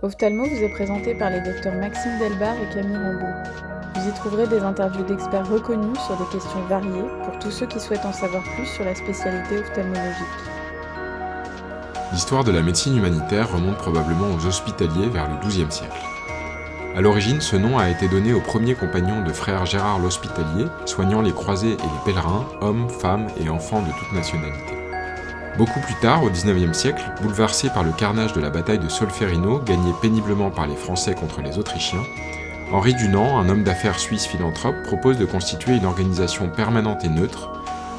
Ophtalmo 0.00 0.44
vous 0.44 0.62
est 0.62 0.68
présenté 0.68 1.12
par 1.12 1.28
les 1.28 1.40
docteurs 1.40 1.74
Maxime 1.74 2.18
Delbar 2.20 2.54
et 2.54 2.72
Camille 2.72 2.96
Rambaud. 2.96 3.34
Vous 3.96 4.08
y 4.08 4.12
trouverez 4.12 4.46
des 4.46 4.60
interviews 4.60 5.02
d'experts 5.02 5.48
reconnus 5.48 5.98
sur 6.06 6.16
des 6.16 6.30
questions 6.30 6.62
variées 6.68 7.08
pour 7.24 7.36
tous 7.40 7.50
ceux 7.50 7.66
qui 7.66 7.80
souhaitent 7.80 8.04
en 8.04 8.12
savoir 8.12 8.44
plus 8.54 8.66
sur 8.66 8.84
la 8.84 8.94
spécialité 8.94 9.58
ophtalmologique. 9.58 10.14
L'histoire 12.12 12.44
de 12.44 12.52
la 12.52 12.62
médecine 12.62 12.96
humanitaire 12.96 13.52
remonte 13.52 13.76
probablement 13.78 14.32
aux 14.36 14.46
hospitaliers 14.46 15.08
vers 15.08 15.28
le 15.28 15.36
XIIe 15.44 15.70
siècle. 15.72 16.00
À 16.94 17.00
l'origine, 17.00 17.40
ce 17.40 17.56
nom 17.56 17.76
a 17.76 17.90
été 17.90 18.06
donné 18.06 18.32
au 18.32 18.40
premier 18.40 18.76
compagnon 18.76 19.24
de 19.24 19.32
frère 19.32 19.66
Gérard 19.66 19.98
l'Hospitalier, 19.98 20.66
soignant 20.86 21.22
les 21.22 21.32
croisés 21.32 21.72
et 21.72 21.76
les 21.76 22.04
pèlerins, 22.04 22.46
hommes, 22.60 22.88
femmes 22.88 23.26
et 23.40 23.48
enfants 23.48 23.82
de 23.82 23.90
toute 23.90 24.12
nationalité. 24.12 24.77
Beaucoup 25.58 25.80
plus 25.80 25.96
tard, 25.96 26.22
au 26.22 26.30
XIXe 26.30 26.72
siècle, 26.72 27.02
bouleversé 27.20 27.68
par 27.70 27.82
le 27.82 27.90
carnage 27.90 28.32
de 28.32 28.40
la 28.40 28.48
bataille 28.48 28.78
de 28.78 28.88
Solferino, 28.88 29.58
gagnée 29.58 29.92
péniblement 30.00 30.52
par 30.52 30.68
les 30.68 30.76
Français 30.76 31.16
contre 31.16 31.42
les 31.42 31.58
Autrichiens, 31.58 32.04
Henri 32.70 32.94
Dunant, 32.94 33.40
un 33.40 33.48
homme 33.48 33.64
d'affaires 33.64 33.98
suisse 33.98 34.24
philanthrope, 34.24 34.76
propose 34.84 35.18
de 35.18 35.24
constituer 35.24 35.74
une 35.74 35.84
organisation 35.84 36.48
permanente 36.48 37.04
et 37.04 37.08
neutre, 37.08 37.50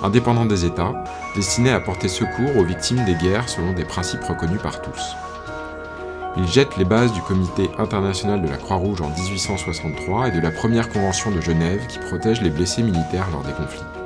indépendante 0.02 0.48
des 0.48 0.64
États, 0.64 1.04
destinée 1.36 1.72
à 1.72 1.82
porter 1.82 2.08
secours 2.08 2.56
aux 2.56 2.64
victimes 2.64 3.04
des 3.04 3.16
guerres 3.16 3.50
selon 3.50 3.74
des 3.74 3.84
principes 3.84 4.24
reconnus 4.24 4.62
par 4.62 4.82
tous. 4.82 5.18
Il 6.38 6.48
jette 6.48 6.78
les 6.78 6.86
bases 6.86 7.12
du 7.12 7.22
Comité 7.22 7.70
international 7.78 8.42
de 8.42 8.48
la 8.48 8.56
Croix-Rouge 8.56 9.02
en 9.02 9.10
1863 9.10 10.30
et 10.30 10.32
de 10.32 10.40
la 10.40 10.52
première 10.52 10.88
convention 10.88 11.30
de 11.30 11.42
Genève 11.42 11.88
qui 11.88 12.00
protège 12.00 12.42
les 12.42 12.52
blessés 12.52 12.84
militaires 12.84 13.28
lors 13.34 13.44
des 13.44 13.52
conflits. 13.52 13.99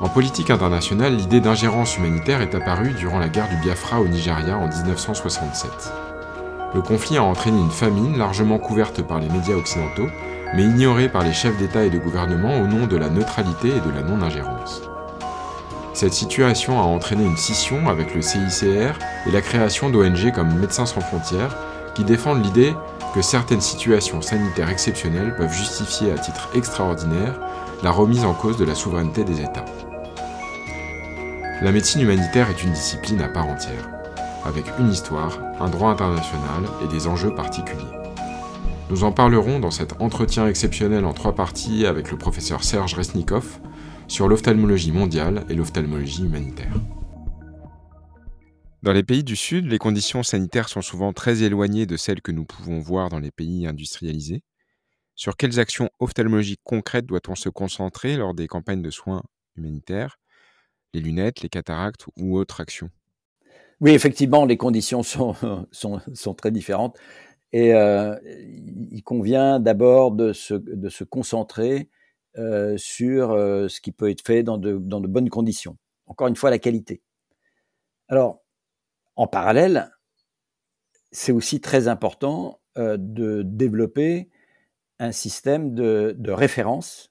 En 0.00 0.08
politique 0.08 0.48
internationale, 0.48 1.14
l'idée 1.14 1.40
d'ingérence 1.40 1.98
humanitaire 1.98 2.40
est 2.40 2.54
apparue 2.54 2.94
durant 2.94 3.18
la 3.18 3.28
guerre 3.28 3.50
du 3.50 3.56
Biafra 3.56 4.00
au 4.00 4.08
Nigeria 4.08 4.56
en 4.56 4.66
1967. 4.66 5.70
Le 6.74 6.80
conflit 6.80 7.18
a 7.18 7.22
entraîné 7.22 7.60
une 7.60 7.70
famine 7.70 8.16
largement 8.16 8.58
couverte 8.58 9.02
par 9.02 9.20
les 9.20 9.28
médias 9.28 9.56
occidentaux, 9.56 10.08
mais 10.54 10.62
ignorée 10.62 11.10
par 11.10 11.22
les 11.22 11.34
chefs 11.34 11.58
d'État 11.58 11.84
et 11.84 11.90
de 11.90 11.98
gouvernement 11.98 12.60
au 12.60 12.66
nom 12.66 12.86
de 12.86 12.96
la 12.96 13.10
neutralité 13.10 13.68
et 13.68 13.80
de 13.80 13.94
la 13.94 14.02
non-ingérence. 14.02 14.80
Cette 15.92 16.14
situation 16.14 16.80
a 16.80 16.84
entraîné 16.84 17.24
une 17.24 17.36
scission 17.36 17.90
avec 17.90 18.14
le 18.14 18.22
CICR 18.22 18.94
et 19.26 19.30
la 19.30 19.42
création 19.42 19.90
d'ONG 19.90 20.32
comme 20.34 20.58
Médecins 20.58 20.86
sans 20.86 21.02
frontières, 21.02 21.58
qui 21.94 22.04
défendent 22.04 22.42
l'idée 22.42 22.74
que 23.14 23.20
certaines 23.20 23.60
situations 23.60 24.22
sanitaires 24.22 24.70
exceptionnelles 24.70 25.36
peuvent 25.36 25.52
justifier 25.52 26.10
à 26.10 26.18
titre 26.18 26.48
extraordinaire 26.54 27.38
la 27.82 27.90
remise 27.90 28.24
en 28.24 28.32
cause 28.32 28.56
de 28.56 28.64
la 28.64 28.74
souveraineté 28.74 29.24
des 29.24 29.42
États. 29.42 29.66
La 31.62 31.72
médecine 31.72 32.00
humanitaire 32.00 32.48
est 32.48 32.62
une 32.62 32.72
discipline 32.72 33.20
à 33.20 33.28
part 33.28 33.46
entière 33.46 33.90
avec 34.46 34.64
une 34.78 34.90
histoire, 34.90 35.38
un 35.60 35.68
droit 35.68 35.90
international 35.90 36.64
et 36.82 36.88
des 36.88 37.06
enjeux 37.06 37.34
particuliers. 37.34 37.84
Nous 38.88 39.04
en 39.04 39.12
parlerons 39.12 39.60
dans 39.60 39.70
cet 39.70 40.00
entretien 40.00 40.48
exceptionnel 40.48 41.04
en 41.04 41.12
trois 41.12 41.34
parties 41.34 41.84
avec 41.84 42.10
le 42.10 42.16
professeur 42.16 42.64
Serge 42.64 42.94
Resnikov 42.94 43.60
sur 44.08 44.26
l'ophtalmologie 44.26 44.92
mondiale 44.92 45.44
et 45.50 45.54
l'ophtalmologie 45.54 46.24
humanitaire. 46.24 46.72
Dans 48.82 48.94
les 48.94 49.02
pays 49.02 49.22
du 49.22 49.36
Sud, 49.36 49.66
les 49.66 49.76
conditions 49.76 50.22
sanitaires 50.22 50.70
sont 50.70 50.80
souvent 50.80 51.12
très 51.12 51.42
éloignées 51.42 51.84
de 51.84 51.98
celles 51.98 52.22
que 52.22 52.32
nous 52.32 52.46
pouvons 52.46 52.80
voir 52.80 53.10
dans 53.10 53.20
les 53.20 53.30
pays 53.30 53.66
industrialisés. 53.66 54.42
Sur 55.14 55.36
quelles 55.36 55.60
actions 55.60 55.90
ophtalmologiques 55.98 56.62
concrètes 56.64 57.04
doit-on 57.04 57.34
se 57.34 57.50
concentrer 57.50 58.16
lors 58.16 58.32
des 58.32 58.46
campagnes 58.46 58.80
de 58.80 58.90
soins 58.90 59.22
humanitaires? 59.56 60.16
Les 60.92 61.00
lunettes, 61.00 61.40
les 61.40 61.48
cataractes 61.48 62.06
ou 62.16 62.36
autres 62.36 62.60
actions 62.60 62.90
oui, 63.80 63.92
effectivement, 63.92 64.44
les 64.44 64.58
conditions 64.58 65.02
sont, 65.02 65.34
très 66.36 66.50
différentes. 66.50 66.98
Et 67.52 67.74
euh, 67.74 68.14
il 68.24 69.02
convient 69.02 69.58
d'abord 69.58 70.12
de 70.12 70.32
se, 70.32 71.04
concentrer 71.04 71.88
euh, 72.36 72.76
sur 72.76 73.30
euh, 73.30 73.68
ce 73.68 73.80
qui 73.80 73.90
peut 73.90 74.10
être 74.10 74.24
fait 74.24 74.42
dans 74.42 74.58
de, 74.58 74.76
bonnes 74.76 75.30
conditions. 75.30 75.76
Encore 76.06 76.28
une 76.28 76.36
fois, 76.36 76.50
la 76.50 76.58
qualité. 76.58 77.02
Alors, 78.08 78.42
en 79.16 79.26
parallèle, 79.26 79.90
c'est 81.10 81.32
aussi 81.32 81.60
très 81.60 81.88
important 81.88 82.60
de 82.76 83.42
développer 83.44 84.30
un 84.98 85.12
système 85.12 85.74
de 85.74 86.30
référence 86.30 87.09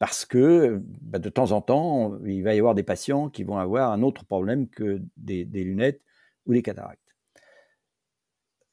parce 0.00 0.24
que 0.24 0.82
bah, 1.02 1.18
de 1.18 1.28
temps 1.28 1.52
en 1.52 1.60
temps, 1.60 2.18
il 2.24 2.42
va 2.42 2.54
y 2.54 2.58
avoir 2.58 2.74
des 2.74 2.82
patients 2.82 3.28
qui 3.28 3.44
vont 3.44 3.58
avoir 3.58 3.92
un 3.92 4.02
autre 4.02 4.24
problème 4.24 4.66
que 4.66 5.02
des, 5.18 5.44
lunettes 5.44 6.00
ou 6.46 6.54
des 6.54 6.62
cataractes. 6.62 7.14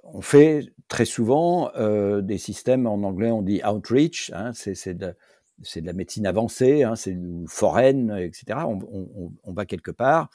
On 0.04 0.22
fait 0.22 0.74
très 0.88 1.04
souvent 1.04 1.70
euh, 1.76 2.22
des 2.22 2.38
systèmes, 2.38 2.88
en 2.88 3.04
anglais 3.04 3.30
on 3.30 3.42
dit 3.42 3.62
outreach, 3.62 4.32
hein, 4.34 4.54
c'est 4.54 4.94
de, 4.94 5.14
la 5.76 5.94
médecine 5.94 6.26
avancée, 6.26 6.84
hein, 6.84 6.96
c'est 6.96 7.18
foraine, 7.46 8.10
etc. 8.18 8.60
On, 8.66 9.52
va 9.52 9.66
quelque 9.66 9.92
part, 9.92 10.30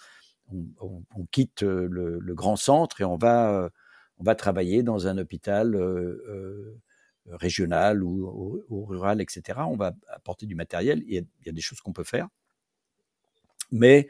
on, 0.52 1.24
quitte 1.30 1.62
le, 1.62 2.34
grand 2.34 2.56
centre 2.56 3.00
et 3.00 3.04
on 3.04 3.16
va, 3.16 3.70
on 4.18 4.24
va 4.24 4.34
travailler 4.34 4.82
dans 4.82 5.06
un 5.06 5.16
hôpital. 5.16 5.74
Euh, 5.74 6.22
euh, 6.28 6.78
régional 7.26 8.02
ou, 8.02 8.86
rural, 8.86 9.20
etc. 9.20 9.60
On 9.68 9.76
va 9.76 9.94
apporter 10.08 10.46
du 10.46 10.54
matériel. 10.54 11.02
Il 11.06 11.26
y 11.46 11.48
a, 11.48 11.52
des 11.52 11.60
choses 11.60 11.80
qu'on 11.80 11.92
peut 11.92 12.04
faire, 12.04 12.28
mais 13.70 14.08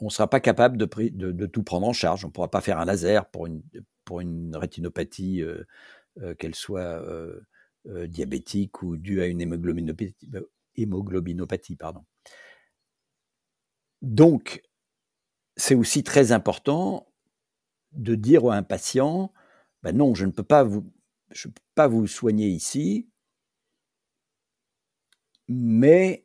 on 0.00 0.06
ne 0.06 0.10
sera 0.10 0.28
pas 0.28 0.40
capable 0.40 0.76
de, 0.76 1.46
tout 1.46 1.62
prendre 1.62 1.86
en 1.86 1.92
charge. 1.92 2.24
On 2.24 2.28
ne 2.28 2.32
pourra 2.32 2.50
pas 2.50 2.60
faire 2.60 2.78
un 2.78 2.84
laser 2.84 3.30
pour 3.30 3.46
une, 3.46 4.56
rétinopathie, 4.56 5.42
euh, 5.42 5.64
euh, 6.20 6.34
qu'elle 6.34 6.54
soit 6.54 6.80
euh, 6.80 7.40
diabétique 8.06 8.82
ou 8.82 8.96
due 8.96 9.22
à 9.22 9.26
une 9.26 9.40
hémoglobinopathie. 9.40 10.30
hémoglobinopathie 10.76 11.76
pardon. 11.76 12.04
Donc, 14.02 14.62
c'est 15.56 15.76
aussi 15.76 16.02
très 16.02 16.32
important 16.32 17.06
de 17.92 18.14
dire 18.14 18.50
à 18.50 18.56
un 18.56 18.62
patient, 18.62 19.32
ben 19.82 19.96
non, 19.96 20.14
je 20.14 20.24
ne 20.24 20.32
peux 20.32 20.42
pas 20.42 20.64
vous, 20.64 20.84
je 21.34 21.48
ne 21.48 21.52
peux 21.52 21.62
pas 21.74 21.88
vous 21.88 22.06
soigner 22.06 22.48
ici, 22.48 23.08
mais 25.48 26.24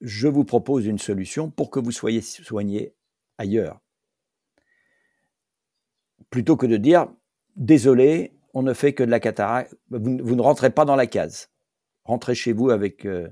je 0.00 0.28
vous 0.28 0.44
propose 0.44 0.86
une 0.86 0.98
solution 0.98 1.50
pour 1.50 1.70
que 1.70 1.80
vous 1.80 1.92
soyez 1.92 2.20
soigné 2.20 2.94
ailleurs. 3.38 3.80
Plutôt 6.30 6.56
que 6.56 6.66
de 6.66 6.76
dire, 6.76 7.08
désolé, 7.56 8.36
on 8.52 8.62
ne 8.62 8.72
fait 8.72 8.92
que 8.92 9.02
de 9.02 9.10
la 9.10 9.20
cataracte, 9.20 9.76
vous, 9.90 10.34
ne 10.36 10.42
rentrez 10.42 10.70
pas 10.70 10.84
dans 10.84 10.96
la 10.96 11.06
case. 11.06 11.50
Rentrez 12.04 12.34
chez 12.34 12.52
vous 12.52 12.70
avec, 12.70 13.06
euh, 13.06 13.28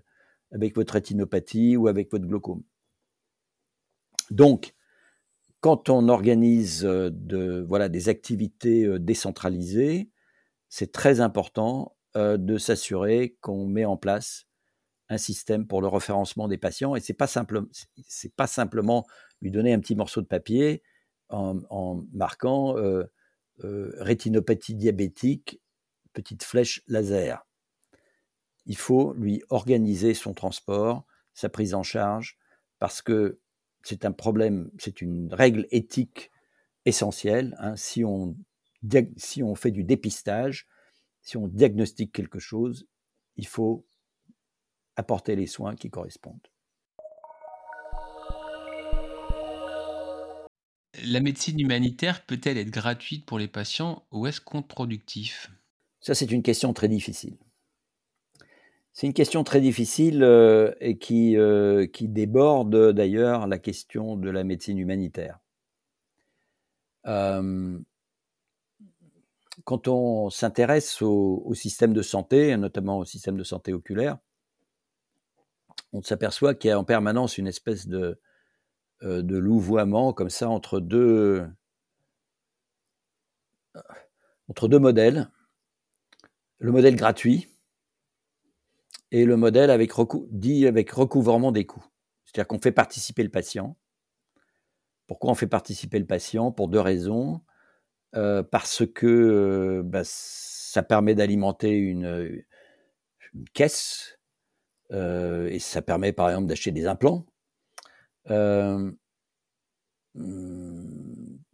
avec 0.51 0.75
votre 0.75 0.95
rétinopathie 0.95 1.77
ou 1.77 1.89
avec 1.89 2.11
votre 2.11 2.27
glaucome. 2.27 2.63
Donc, 4.31 4.75
quand 5.61 5.89
on 5.91 6.09
organise 6.09 6.85
euh, 6.85 7.11
de, 7.13 7.65
voilà, 7.69 7.89
des 7.89 8.09
activités 8.09 8.85
euh, 8.85 8.99
décentralisées, 8.99 10.11
c'est 10.75 10.91
très 10.91 11.21
important 11.21 11.95
euh, 12.17 12.39
de 12.39 12.57
s'assurer 12.57 13.37
qu'on 13.43 13.67
met 13.67 13.85
en 13.85 13.99
place 13.99 14.47
un 15.11 15.19
système 15.19 15.67
pour 15.67 15.83
le 15.83 15.87
référencement 15.87 16.49
des 16.49 16.57
patients. 16.57 16.97
Et 16.97 17.01
c'est 17.01 17.13
pas 17.13 17.27
c'est 18.07 18.35
pas 18.35 18.47
simplement 18.47 19.07
lui 19.43 19.51
donner 19.51 19.75
un 19.75 19.81
petit 19.81 19.95
morceau 19.95 20.23
de 20.23 20.27
papier 20.27 20.83
en, 21.29 22.03
marquant 22.15 22.79
euh, 22.79 23.05
euh, 23.65 23.93
rétinopathie 23.99 24.75
diabétique, 24.75 25.61
petite 26.15 26.43
flèche 26.43 26.83
laser. 26.89 27.47
Il 28.65 28.79
faut 28.79 29.13
lui 29.13 29.43
organiser 29.51 30.15
son 30.15 30.33
transport, 30.33 31.05
sa 31.35 31.51
prise 31.51 31.75
en 31.75 31.83
charge, 31.83 32.39
parce 32.79 33.03
que 33.03 33.41
c'est 33.83 34.07
un 34.07 34.13
problème, 34.13 34.71
c'est 34.79 35.03
une 35.03 35.35
règle 35.35 35.67
éthique 35.71 36.31
essentielle. 36.87 37.57
Hein. 37.59 37.77
Si 37.77 38.07
on 38.07 38.37
si 39.17 39.43
on 39.43 39.55
fait 39.55 39.71
du 39.71 39.85
dépistage, 39.85 40.67
si 41.21 41.37
on 41.37 41.49
diagnostique 41.49 42.13
quelque 42.13 42.39
chose, 42.39 42.87
il 43.37 43.47
faut 43.47 43.87
apporter 44.97 45.37
les 45.37 45.47
soins 45.47 45.75
qui 45.75 45.91
correspondent. 45.91 46.49
La 51.05 51.21
médecine 51.21 51.59
humanitaire 51.59 52.25
peut-elle 52.27 52.59
être 52.59 52.71
gratuite 52.71 53.25
pour 53.25 53.39
les 53.39 53.49
patients 53.49 54.05
ou 54.13 54.27
est-ce 54.27 54.41
contre-productif? 54.41 55.51
Ça, 56.01 56.15
c'est 56.15 56.31
une 56.31 56.43
question 56.43 56.73
très 56.73 56.89
difficile. 56.89 57.37
C'est 58.93 59.07
une 59.07 59.15
question 59.15 59.43
très 59.43 59.61
difficile 59.61 60.23
euh, 60.23 60.73
et 60.81 60.99
qui, 60.99 61.37
euh, 61.37 61.87
qui 61.87 62.09
déborde 62.09 62.93
d'ailleurs 62.93 63.47
la 63.47 63.59
question 63.59 64.17
de 64.17 64.29
la 64.29 64.45
médecine 64.45 64.79
humanitaire. 64.79 65.39
Euh, 67.07 67.79
quand 69.65 69.89
on 69.89 70.31
s'intéresse 70.31 71.03
au, 71.03 71.53
système 71.55 71.93
de 71.93 72.03
santé, 72.03 72.57
notamment 72.57 72.99
au 72.99 73.05
système 73.05 73.37
de 73.37 73.45
santé 73.45 73.73
oculaire, 73.73 74.19
on 75.93 76.03
s'aperçoit 76.03 76.55
qu'il 76.55 76.69
y 76.69 76.73
a 76.73 76.79
en 76.79 76.85
permanence 76.85 77.39
une 77.39 77.47
espèce 77.47 77.87
de, 77.87 78.19
euh, 79.03 79.23
de 79.23 79.37
louvoiement 79.37 80.13
comme 80.13 80.31
ça 80.31 80.49
entre 80.49 80.81
deux, 80.81 81.47
entre 84.49 84.69
deux 84.69 84.79
modèles. 84.79 85.31
Le 86.59 86.73
modèle 86.73 86.97
gratuit 86.97 87.49
et 89.11 89.25
le 89.25 89.37
modèle 89.37 89.71
avec 89.71 89.93
dit 90.31 90.67
avec 90.67 90.91
recouvrement 90.91 91.53
des 91.53 91.67
coûts. 91.67 91.85
C'est-à-dire 92.25 92.49
qu'on 92.49 92.61
fait 92.61 92.73
participer 92.73 93.23
le 93.23 93.29
patient. 93.29 93.77
Pourquoi 95.07 95.33
on 95.33 95.35
fait 95.35 95.47
participer 95.47 95.99
le 95.99 96.07
patient? 96.07 96.53
Pour 96.53 96.69
deux 96.69 96.81
raisons. 96.81 97.43
Euh, 98.15 98.43
parce 98.43 98.85
que 98.87 99.07
euh, 99.07 99.83
bah, 99.83 100.03
ça 100.05 100.83
permet 100.83 101.15
d'alimenter 101.15 101.71
une, 101.71 102.45
caisse 103.55 104.19
euh, 104.91 105.49
et 105.49 105.59
ça 105.59 105.81
permet 105.81 106.13
par 106.13 106.29
exemple 106.29 106.47
d'acheter 106.47 106.73
des 106.73 106.87
implants. 106.87 107.27
Hmm, 108.29 108.91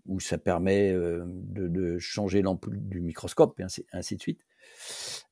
ou 0.06 0.19
ça 0.19 0.38
permet 0.38 0.93
de, 0.93 1.99
changer 1.99 2.43
l'ampoule 2.43 2.78
du 2.81 3.00
microscope, 3.00 3.60
et 3.60 3.64
ainsi, 3.93 4.16
de 4.16 4.20
suite. 4.20 4.40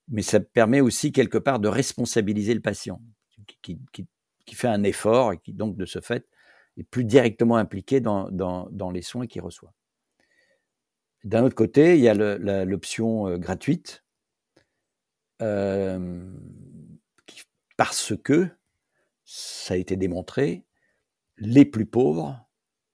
Mais 0.09 0.23
ça 0.23 0.39
permet 0.39 0.81
aussi 0.81 1.11
quelque 1.11 1.39
part 1.39 1.59
de 1.59 1.67
responsabiliser 1.67 2.55
le 2.55 2.61
patient, 2.61 3.01
qui, 3.63 3.81
fait 4.53 4.69
un 4.69 4.85
effort 4.85 5.33
et 5.33 5.39
qui 5.39 5.53
donc 5.53 5.77
de 5.77 5.87
ce 5.87 6.01
fait 6.01 6.29
est 6.77 6.85
plus 6.85 7.05
directement 7.05 7.57
impliqué 7.57 8.01
dans, 8.01 8.91
les 8.93 9.03
soins 9.03 9.27
qu'il 9.27 9.43
reçoit. 9.43 9.75
D'un 11.27 11.45
autre 11.45 11.55
côté, 11.55 11.97
il 11.97 12.01
y 12.01 12.09
a 12.09 12.15
l'option 12.15 13.37
gratuite, 13.39 14.05
parce 17.77 18.15
que, 18.25 18.49
ça 19.25 19.75
a 19.75 19.77
été 19.77 19.97
démontré, 19.97 20.65
les 21.37 21.65
plus 21.65 21.85
pauvres 21.85 22.49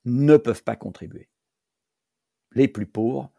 ne 0.05 0.37
peuvent 0.37 0.65
pas 0.65 0.77
contribuer 0.77 1.29
les 2.55 2.69
plus 2.69 2.87
pauvres 2.87 3.31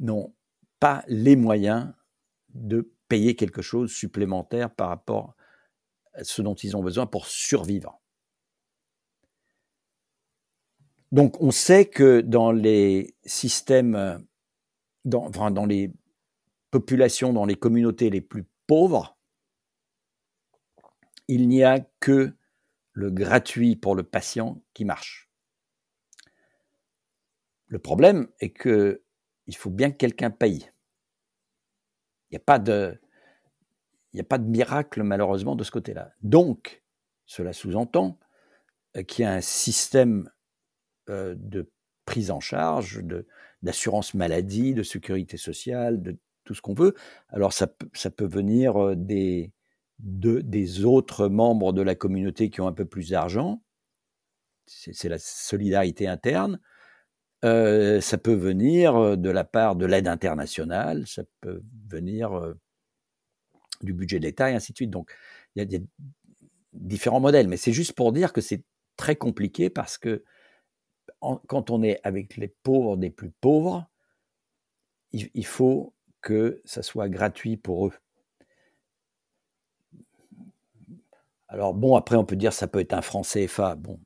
n'ont 0.00 0.34
pas 0.80 1.04
les 1.08 1.36
moyens 1.36 1.92
de 2.50 2.92
payer 3.08 3.36
quelque 3.36 3.62
chose 3.62 3.92
supplémentaire 3.92 4.74
par 4.74 4.88
rapport 4.88 5.34
à 6.14 6.24
ce 6.24 6.42
dont 6.42 6.54
ils 6.54 6.76
ont 6.76 6.82
besoin 6.82 7.06
pour 7.06 7.26
survivre. 7.26 8.00
Donc 11.12 11.40
on 11.40 11.50
sait 11.50 11.86
que 11.86 12.20
dans 12.20 12.52
les 12.52 13.14
systèmes, 13.24 14.26
dans, 15.04 15.30
dans 15.30 15.66
les 15.66 15.92
populations, 16.70 17.32
dans 17.32 17.46
les 17.46 17.54
communautés 17.54 18.10
les 18.10 18.20
plus 18.20 18.44
pauvres, 18.66 19.16
il 21.28 21.48
n'y 21.48 21.62
a 21.62 21.80
que 22.00 22.34
le 22.92 23.10
gratuit 23.10 23.76
pour 23.76 23.94
le 23.94 24.02
patient 24.02 24.62
qui 24.74 24.84
marche. 24.84 25.30
Le 27.66 27.78
problème 27.78 28.28
est 28.40 28.50
que 28.50 29.02
il 29.46 29.56
faut 29.56 29.70
bien 29.70 29.90
que 29.90 29.96
quelqu'un 29.96 30.30
paye. 30.30 30.70
Il 32.30 32.34
n'y 32.34 32.36
a 32.36 32.40
pas 32.40 32.58
de, 32.58 33.00
miracle 34.38 35.02
malheureusement 35.02 35.56
de 35.56 35.64
ce 35.64 35.70
côté-là. 35.70 36.12
Donc, 36.22 36.82
cela 37.24 37.52
sous-entend 37.52 38.18
qu'il 39.06 39.22
y 39.22 39.26
a 39.26 39.32
un 39.32 39.40
système 39.40 40.30
euh, 41.08 41.34
de 41.36 41.70
prise 42.04 42.30
en 42.30 42.40
charge, 42.40 43.02
d'assurance 43.62 44.14
maladie, 44.14 44.74
de 44.74 44.82
sécurité 44.82 45.36
sociale, 45.36 46.00
de 46.02 46.16
tout 46.44 46.54
ce 46.54 46.62
qu'on 46.62 46.74
veut. 46.74 46.94
Alors 47.28 47.52
ça, 47.52 47.68
ça 47.92 48.10
peut 48.10 48.26
venir 48.26 48.76
euh, 48.76 48.94
des, 48.96 49.52
de, 49.98 50.40
des 50.40 50.84
autres 50.84 51.28
membres 51.28 51.72
de 51.72 51.82
la 51.82 51.94
communauté 51.94 52.50
qui 52.50 52.60
ont 52.60 52.66
un 52.68 52.72
peu 52.72 52.86
plus 52.86 53.10
d'argent. 53.10 53.62
C'est 54.66 55.08
la 55.08 55.18
solidarité 55.18 56.06
interne. 56.06 56.60
Euh, 57.44 58.00
ça 58.00 58.18
peut 58.18 58.34
venir 58.34 59.16
de 59.16 59.30
la 59.30 59.44
part 59.44 59.76
de 59.76 59.86
l'aide 59.86 60.08
internationale, 60.08 61.06
ça 61.06 61.22
peut 61.40 61.62
venir 61.88 62.54
du 63.82 63.92
budget 63.94 64.18
de 64.18 64.24
l'État 64.24 64.50
et 64.50 64.54
ainsi 64.54 64.72
de 64.72 64.76
suite. 64.76 64.90
Donc, 64.90 65.14
il 65.54 65.72
y 65.72 65.76
a 65.76 65.78
différents 66.72 67.20
modèles, 67.20 67.48
mais 67.48 67.56
c'est 67.56 67.72
juste 67.72 67.92
pour 67.92 68.12
dire 68.12 68.32
que 68.32 68.40
c'est 68.40 68.62
très 68.96 69.16
compliqué 69.16 69.70
parce 69.70 69.98
que 69.98 70.24
quand 71.20 71.70
on 71.70 71.82
est 71.82 72.00
avec 72.04 72.36
les 72.36 72.48
pauvres 72.48 72.96
des 72.96 73.10
plus 73.10 73.30
pauvres, 73.30 73.88
il, 75.12 75.46
faut 75.46 75.94
que 76.20 76.60
ça 76.64 76.82
soit 76.82 77.08
gratuit 77.08 77.56
pour 77.56 77.86
eux. 77.86 77.94
Alors 81.48 81.72
bon, 81.74 81.96
après 81.96 82.16
on 82.16 82.24
peut 82.24 82.36
dire 82.36 82.52
ça 82.52 82.66
peut 82.66 82.80
être 82.80 82.92
un 82.92 83.02
franc 83.02 83.22
CFA. 83.22 83.76
Bon, 83.76 83.98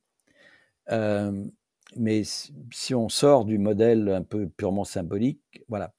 mais 1.97 2.23
si 2.25 2.95
on 2.95 3.09
sort 3.09 3.45
du 3.45 3.59
modèle 3.59 4.09
un 4.09 4.23
peu 4.23 4.49
purement 4.49 4.85
symbolique, 4.85 5.65
voilà. 5.69 5.93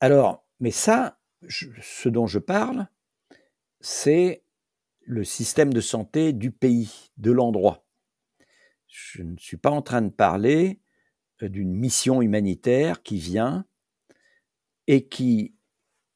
Alors, 0.00 0.44
mais 0.60 0.70
ça, 0.70 1.18
ce 1.48 2.08
dont 2.08 2.26
je 2.26 2.38
parle, 2.38 2.88
c'est 3.80 4.42
le 5.00 5.24
système 5.24 5.72
de 5.72 5.80
santé 5.80 6.32
du 6.32 6.50
pays, 6.50 7.10
de 7.16 7.30
l'endroit. 7.30 7.83
Je 8.96 9.22
ne 9.22 9.36
suis 9.36 9.56
pas 9.56 9.70
en 9.70 9.82
train 9.82 10.02
de 10.02 10.10
parler 10.10 10.80
euh, 11.42 11.48
d'une 11.48 11.74
mission 11.74 12.22
humanitaire 12.22 13.02
qui 13.02 13.18
vient 13.18 13.66
et 14.86 15.08
qui 15.08 15.56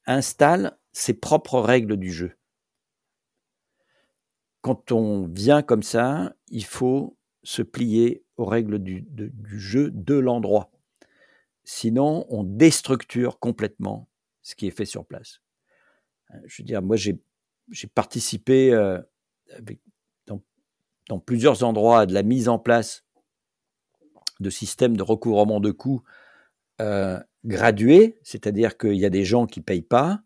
installe 0.05 0.79
ses 0.93 1.13
propres 1.13 1.59
règles 1.59 1.97
du 1.97 2.09
jeu. 2.09 2.37
Quand 4.61 4.93
on 4.93 5.27
vient 5.27 5.61
comme 5.61 5.83
ça, 5.83 6.33
il 6.47 6.63
faut 6.63 7.17
se 7.43 7.61
plier 7.61 8.23
aux 8.37 8.45
règles 8.45 8.79
du, 8.79 9.05
jeu 9.43 9.91
de 9.91 10.15
l'endroit. 10.15 10.71
Sinon, 11.65 12.25
on 12.29 12.45
déstructure 12.45 13.39
complètement 13.39 14.07
ce 14.41 14.55
qui 14.55 14.67
est 14.67 14.71
fait 14.71 14.85
sur 14.85 15.05
place. 15.05 15.41
Euh, 16.31 16.37
je 16.45 16.61
veux 16.61 16.65
dire, 16.65 16.81
moi, 16.81 16.95
j'ai 16.95 17.19
participé 17.93 18.71
euh, 18.73 19.01
dans, 21.09 21.19
plusieurs 21.19 21.63
endroits 21.63 22.05
de 22.05 22.13
la 22.13 22.23
mise 22.23 22.47
en 22.47 22.59
place 22.59 23.03
de 24.39 24.49
systèmes 24.49 24.95
de 24.95 25.03
recouvrement 25.03 25.59
de 25.59 25.71
coûts 25.71 26.03
euh, 26.79 27.19
gradués, 27.43 28.19
c'est-à-dire 28.23 28.77
qu'il 28.77 28.95
y 28.95 29.05
a 29.05 29.09
des 29.09 29.25
gens 29.25 29.45
qui 29.45 29.59
ne 29.59 29.65
payent 29.65 29.81
pas, 29.81 30.21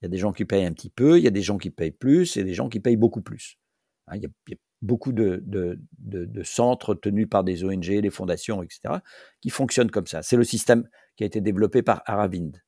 il 0.00 0.04
y 0.04 0.06
a 0.06 0.08
des 0.08 0.18
gens 0.18 0.32
qui 0.32 0.44
payent 0.44 0.64
un 0.64 0.72
petit 0.72 0.90
peu, 0.90 1.18
il 1.18 1.24
y 1.24 1.26
a 1.26 1.30
des 1.30 1.42
gens 1.42 1.58
qui 1.58 1.70
payent 1.70 1.90
plus 1.90 2.36
et 2.36 2.44
des 2.44 2.54
gens 2.54 2.68
qui 2.68 2.80
payent 2.80 2.96
beaucoup 2.96 3.20
plus. 3.20 3.58
Hein, 4.06 4.16
il, 4.16 4.22
y 4.22 4.26
a, 4.26 4.56
beaucoup 4.80 5.12
de, 5.12 5.42
centres 6.44 6.94
tenus 6.94 7.28
par 7.28 7.44
des 7.44 7.64
ONG, 7.64 8.00
des 8.00 8.10
fondations, 8.10 8.62
etc., 8.62 8.96
qui 9.40 9.50
fonctionnent 9.50 9.90
comme 9.90 10.06
ça. 10.06 10.22
C'est 10.22 10.36
le 10.36 10.44
système 10.44 10.88
qui 11.16 11.24
a 11.24 11.26
été 11.26 11.40
développé 11.40 11.82
par 11.82 12.02
Aravind. 12.06 12.62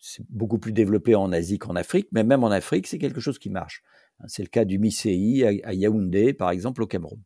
C'est 0.00 0.24
beaucoup 0.28 0.58
plus 0.58 0.72
développé 0.72 1.14
en 1.14 1.32
Asie 1.32 1.58
qu'en 1.58 1.76
Afrique, 1.76 2.08
mais 2.12 2.24
même 2.24 2.44
en 2.44 2.50
Afrique, 2.50 2.86
c'est 2.86 2.98
quelque 2.98 3.20
chose 3.20 3.38
qui 3.38 3.50
marche. 3.50 3.82
C'est 4.26 4.42
le 4.42 4.48
cas 4.48 4.64
du 4.64 4.78
MICI 4.78 5.44
à 5.64 5.72
Yaoundé, 5.72 6.32
par 6.32 6.50
exemple, 6.50 6.82
au 6.82 6.86
Cameroun. 6.86 7.20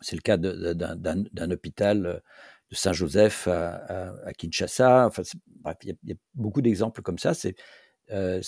C'est 0.00 0.16
le 0.16 0.22
cas 0.22 0.36
d'un 0.36 1.50
hôpital 1.50 2.22
de 2.70 2.74
Saint-Joseph 2.74 3.48
à, 3.48 4.32
Kinshasa. 4.36 5.06
Enfin, 5.06 5.22
il 5.82 5.96
y, 6.04 6.12
a 6.12 6.16
beaucoup 6.34 6.62
d'exemples 6.62 7.02
comme 7.02 7.18
ça. 7.18 7.34
C'est 7.34 7.54
euh, 8.10 8.40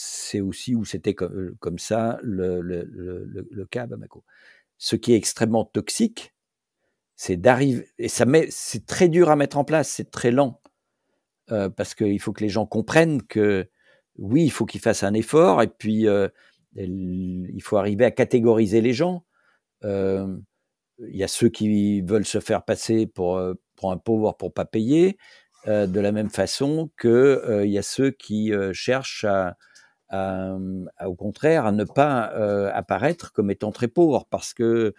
aussi 0.42 0.74
où 0.74 0.84
c'était 0.84 1.14
comme, 1.14 1.56
comme, 1.60 1.78
ça 1.78 2.18
le, 2.22 3.64
cas 3.70 3.84
à 3.84 3.86
Bamako. 3.86 4.24
Ce 4.78 4.96
qui 4.96 5.12
est 5.12 5.16
extrêmement 5.16 5.64
toxique, 5.64 6.34
c'est 7.16 7.36
d'arriver, 7.36 7.88
et 7.98 8.08
ça 8.08 8.26
met, 8.26 8.48
c'est 8.50 8.86
très 8.86 9.08
dur 9.08 9.30
à 9.30 9.36
mettre 9.36 9.56
en 9.56 9.64
place, 9.64 9.88
c'est 9.88 10.10
très 10.10 10.32
lent, 10.32 10.60
euh, 11.52 11.68
parce 11.70 11.94
qu'il 11.94 12.20
faut 12.20 12.32
que 12.32 12.42
les 12.42 12.48
gens 12.48 12.66
comprennent 12.66 13.22
que 13.22 13.68
oui, 14.16 14.44
il 14.44 14.50
faut 14.50 14.66
qu'ils 14.66 14.80
fassent 14.80 15.04
un 15.04 15.14
effort, 15.14 15.62
et 15.62 15.68
puis 15.68 16.08
euh, 16.08 16.28
il 16.76 17.62
faut 17.62 17.76
arriver 17.76 18.04
à 18.04 18.10
catégoriser 18.10 18.80
les 18.80 18.92
gens. 18.92 19.24
il 19.82 20.36
y 20.98 21.24
a 21.24 21.28
ceux 21.28 21.48
qui 21.48 22.02
veulent 22.02 22.26
se 22.26 22.40
faire 22.40 22.64
passer 22.64 23.06
pour, 23.06 23.40
pour 23.76 23.92
un 23.92 23.98
pauvre 23.98 24.34
pour 24.36 24.52
pas 24.52 24.64
payer. 24.64 25.16
Euh, 25.66 25.86
de 25.86 25.98
la 25.98 26.12
même 26.12 26.28
façon 26.28 26.90
qu'il 27.00 27.10
euh, 27.10 27.64
y 27.64 27.78
a 27.78 27.82
ceux 27.82 28.10
qui 28.10 28.52
euh, 28.52 28.72
cherchent 28.74 29.26
au 30.12 31.14
contraire, 31.16 31.66
à 31.66 31.72
ne 31.72 31.82
pas 31.82 32.26
apparaître 32.68 33.32
comme 33.32 33.50
étant 33.50 33.72
très 33.72 33.88
pauvres 33.88 34.26
parce 34.30 34.54
que 34.54 34.94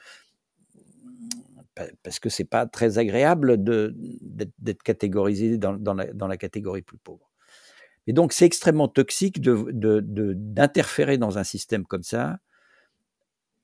parce 2.04 2.20
que 2.20 2.28
c'est 2.28 2.44
pas 2.44 2.66
très 2.66 2.98
agréable 2.98 3.56
d'être 3.64 4.84
catégorisé 4.84 5.58
dans, 5.58 5.94
la, 5.94 6.38
catégorie 6.38 6.82
plus 6.82 6.98
pauvre. 6.98 7.25
Et 8.08 8.14
donc 8.14 8.34
c'est 8.34 8.46
extrêmement 8.46 8.88
toxique 8.88 9.42
d'interférer 9.42 11.18
dans 11.18 11.38
un 11.38 11.44
système 11.44 11.86
comme 11.86 12.04
ça 12.04 12.38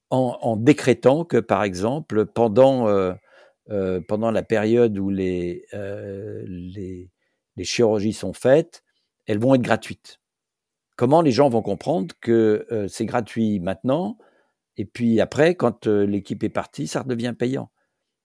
en, 0.10 0.58
décrétant 0.58 1.24
que 1.24 1.38
par 1.38 1.64
exemple 1.64 2.26
pendant 2.26 3.16
euh, 3.70 4.02
pendant 4.02 4.32
la 4.32 4.44
période 4.44 4.98
où 4.98 5.10
les, 5.10 5.66
euh, 5.74 6.44
les, 6.48 7.10
les, 7.56 7.64
chirurgies 7.64 8.12
sont 8.12 8.34
faites, 8.34 8.84
elles 9.28 9.38
vont 9.38 9.56
être 9.56 9.62
gratuites. 9.62 10.20
Comment 10.98 11.22
les 11.22 11.32
gens 11.32 11.48
vont 11.48 11.62
comprendre 11.62 12.14
que 12.20 12.66
euh, 12.72 12.88
c'est 12.90 13.06
gratuit 13.06 13.60
maintenant, 13.60 14.18
et 14.76 14.86
puis 14.86 15.22
après, 15.22 15.56
quand 15.56 15.88
l'équipe 15.88 16.44
est 16.44 16.50
partie, 16.50 16.88
ça 16.88 17.02
redevient 17.04 17.34
payant? 17.38 17.72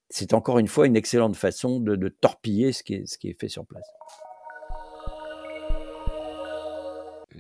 C'est 0.09 0.35
encore 0.35 0.59
une 0.59 0.69
fois 0.69 0.87
une 0.87 0.97
excellente 0.97 1.37
façon 1.37 1.81
de, 1.81 2.09
torpiller 2.09 2.73
ce 2.73 2.83
qui, 2.83 2.95
est, 2.95 3.07
ce 3.07 3.19
qui 3.19 3.29
est 3.29 3.39
fait 3.39 3.49
sur 3.49 3.67
place. 3.67 3.87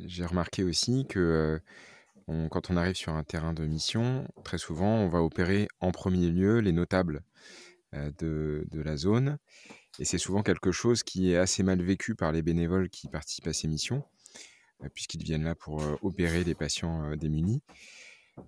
J'ai 0.07 0.25
remarqué 0.25 0.63
aussi 0.63 1.07
que 1.09 1.61
quand 2.27 2.71
on 2.71 2.77
arrive 2.77 2.97
sur 2.97 3.13
un 3.13 3.25
terrain 3.25 3.53
de 3.53 3.65
mission, 3.65 4.27
très 4.45 4.59
souvent, 4.59 4.97
on 4.97 5.09
va 5.09 5.23
opérer 5.23 5.69
en 5.81 5.93
premier 5.93 6.31
lieu 6.31 6.59
les 6.59 6.73
notables 6.73 7.23
de, 7.93 8.67
de, 8.71 8.81
la 8.81 8.97
zone. 8.97 9.39
Et 9.99 10.05
c'est 10.05 10.19
souvent 10.19 10.43
quelque 10.43 10.73
chose 10.73 11.03
qui 11.03 11.33
est 11.33 11.37
assez 11.37 11.63
mal 11.63 11.81
vécu 11.83 12.15
par 12.15 12.33
les 12.33 12.43
bénévoles 12.43 12.91
qui 12.91 13.09
participent 13.09 13.47
à 13.47 13.53
ces 13.53 13.69
missions, 13.69 14.03
puisqu'ils 14.93 15.23
viennent 15.23 15.45
là 15.45 15.55
pour 15.55 15.83
opérer 16.03 16.45
les 16.45 16.55
patients 16.55 17.15
démunis. 17.17 17.63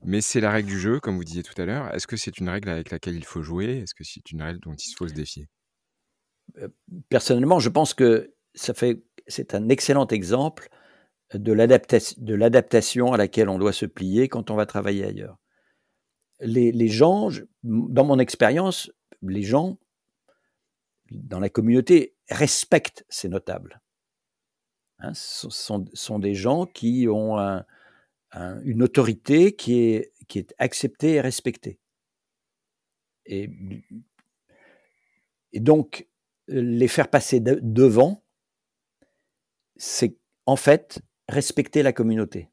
Mais 0.05 0.21
c'est 0.21 0.41
la 0.41 0.51
règle 0.51 0.69
du 0.69 0.79
jeu, 0.79 1.01
comme 1.01 1.17
vous 1.17 1.25
disiez 1.25 1.43
tout 1.43 1.61
à 1.61 1.65
l'heure. 1.65 1.95
Est-ce 1.95 2.07
que 2.07 2.17
c'est 2.17 2.39
une 2.39 2.49
règle 2.49 2.69
avec 2.69 2.91
laquelle 2.91 3.17
il 3.17 3.25
faut 3.25 3.43
jouer? 3.43 3.79
Est-ce 3.79 3.95
que 3.95 4.05
c'est 4.05 4.31
une 4.31 4.43
règle 4.43 4.61
dont 4.61 4.75
il 4.75 4.95
faut 4.95 5.09
se 5.09 5.15
défier? 5.15 5.49
Personnellement, 7.09 7.59
je 7.61 7.69
pense 7.69 7.95
que 7.95 8.35
ça 8.55 8.75
fait, 8.75 9.03
c'est 9.27 9.55
un 9.55 9.69
excellent 9.69 10.07
exemple 10.09 10.69
de 11.35 11.53
l'adaptation 11.53 13.13
à 13.13 13.17
laquelle 13.17 13.49
on 13.49 13.59
doit 13.59 13.73
se 13.73 13.87
plier 13.87 14.29
quand 14.29 14.51
on 14.51 14.57
va 14.57 14.67
travailler 14.67 15.05
ailleurs. 15.05 15.39
Les, 16.41 16.89
gens, 16.89 17.31
dans 17.63 18.05
mon 18.05 18.19
expérience, 18.19 18.91
les 19.23 19.43
gens 19.43 19.79
dans 21.11 21.41
la 21.41 21.49
communauté 21.49 22.15
respectent 22.31 23.05
ces 23.09 23.29
notables. 23.29 23.81
Hein, 25.01 25.13
ce 25.15 25.49
sont, 25.51 25.85
sont, 25.95 26.19
des 26.19 26.35
gens 26.35 26.67
qui 26.67 27.07
ont 27.09 27.39
un, 27.39 27.65
une 28.63 28.83
autorité 28.83 29.55
qui 29.55 29.81
est, 29.81 30.13
qui 30.29 30.39
est 30.39 30.55
acceptée 30.59 31.15
et 31.15 31.21
respectée. 31.21 31.79
Et 33.27 33.51
donc, 35.55 36.09
les 36.47 36.89
faire 36.89 37.09
passer 37.09 37.41
devant, 37.41 38.23
c'est 39.77 40.17
en 40.47 40.57
fait 40.57 41.01
respecter 41.29 41.83
la 41.83 41.93
communauté. 41.93 42.51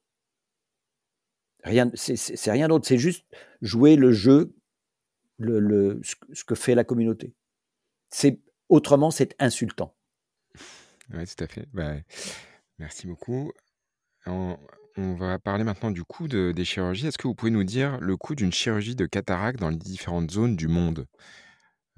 Rien, 1.63 1.89
c'est 1.95 2.51
rien 2.51 2.67
d'autre, 2.67 2.87
c'est 2.87 2.97
juste 2.97 3.25
jouer 3.61 3.95
le 3.95 4.11
jeu, 4.11 4.55
le, 5.39 5.99
ce 6.03 6.43
que 6.43 6.53
fait 6.53 6.75
la 6.75 6.83
communauté. 6.83 7.33
C'est 8.11 8.39
autrement, 8.69 9.09
c'est 9.09 9.35
insultant. 9.39 9.95
Oui, 11.13 11.25
tout 11.25 11.43
à 11.43 11.47
fait. 11.47 11.67
Bah, 11.73 11.95
merci 12.77 13.07
beaucoup. 13.07 13.51
On 14.27 14.57
va 15.15 15.39
parler 15.39 15.63
maintenant 15.63 15.91
du 15.91 16.03
coût 16.03 16.27
des 16.27 16.65
chirurgies. 16.65 17.07
Est-ce 17.07 17.17
que 17.17 17.27
vous 17.27 17.35
pouvez 17.35 17.51
nous 17.51 17.63
dire 17.63 17.99
le 17.99 18.15
coût 18.15 18.35
d'une 18.35 18.53
chirurgie 18.53 18.95
de 18.95 19.05
cataracte 19.05 19.59
dans 19.59 19.69
les 19.69 19.77
différentes 19.77 20.31
zones 20.31 20.55
du 20.55 20.67
monde? 20.67 21.07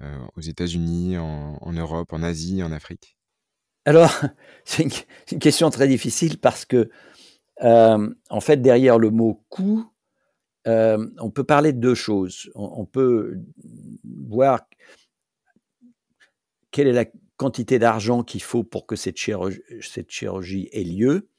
Euh, 0.00 0.26
Aux 0.36 0.40
États-Unis, 0.40 1.18
en, 1.18 1.72
Europe, 1.72 2.12
en 2.12 2.22
Asie, 2.22 2.62
en 2.62 2.72
Afrique? 2.72 3.17
Alors, 3.88 4.12
c'est 4.66 4.82
une, 5.32 5.38
question 5.38 5.70
très 5.70 5.88
difficile 5.88 6.38
parce 6.38 6.66
que, 6.66 6.90
euh, 7.62 8.14
en 8.28 8.40
fait, 8.42 8.60
derrière 8.60 8.98
le 8.98 9.10
mot 9.10 9.42
coût, 9.48 9.90
euh, 10.66 11.08
on 11.18 11.30
peut 11.30 11.44
parler 11.44 11.72
de 11.72 11.80
deux 11.80 11.94
choses. 11.94 12.50
On, 12.54 12.84
peut 12.84 13.40
voir 14.04 14.68
quelle 16.70 16.88
est 16.88 16.92
la 16.92 17.06
quantité 17.38 17.78
d'argent 17.78 18.22
qu'il 18.22 18.42
faut 18.42 18.62
pour 18.62 18.84
que 18.84 18.94
cette 18.94 19.16
chirurgie 19.16 20.68
ait 20.72 20.84
lieu 20.84 21.30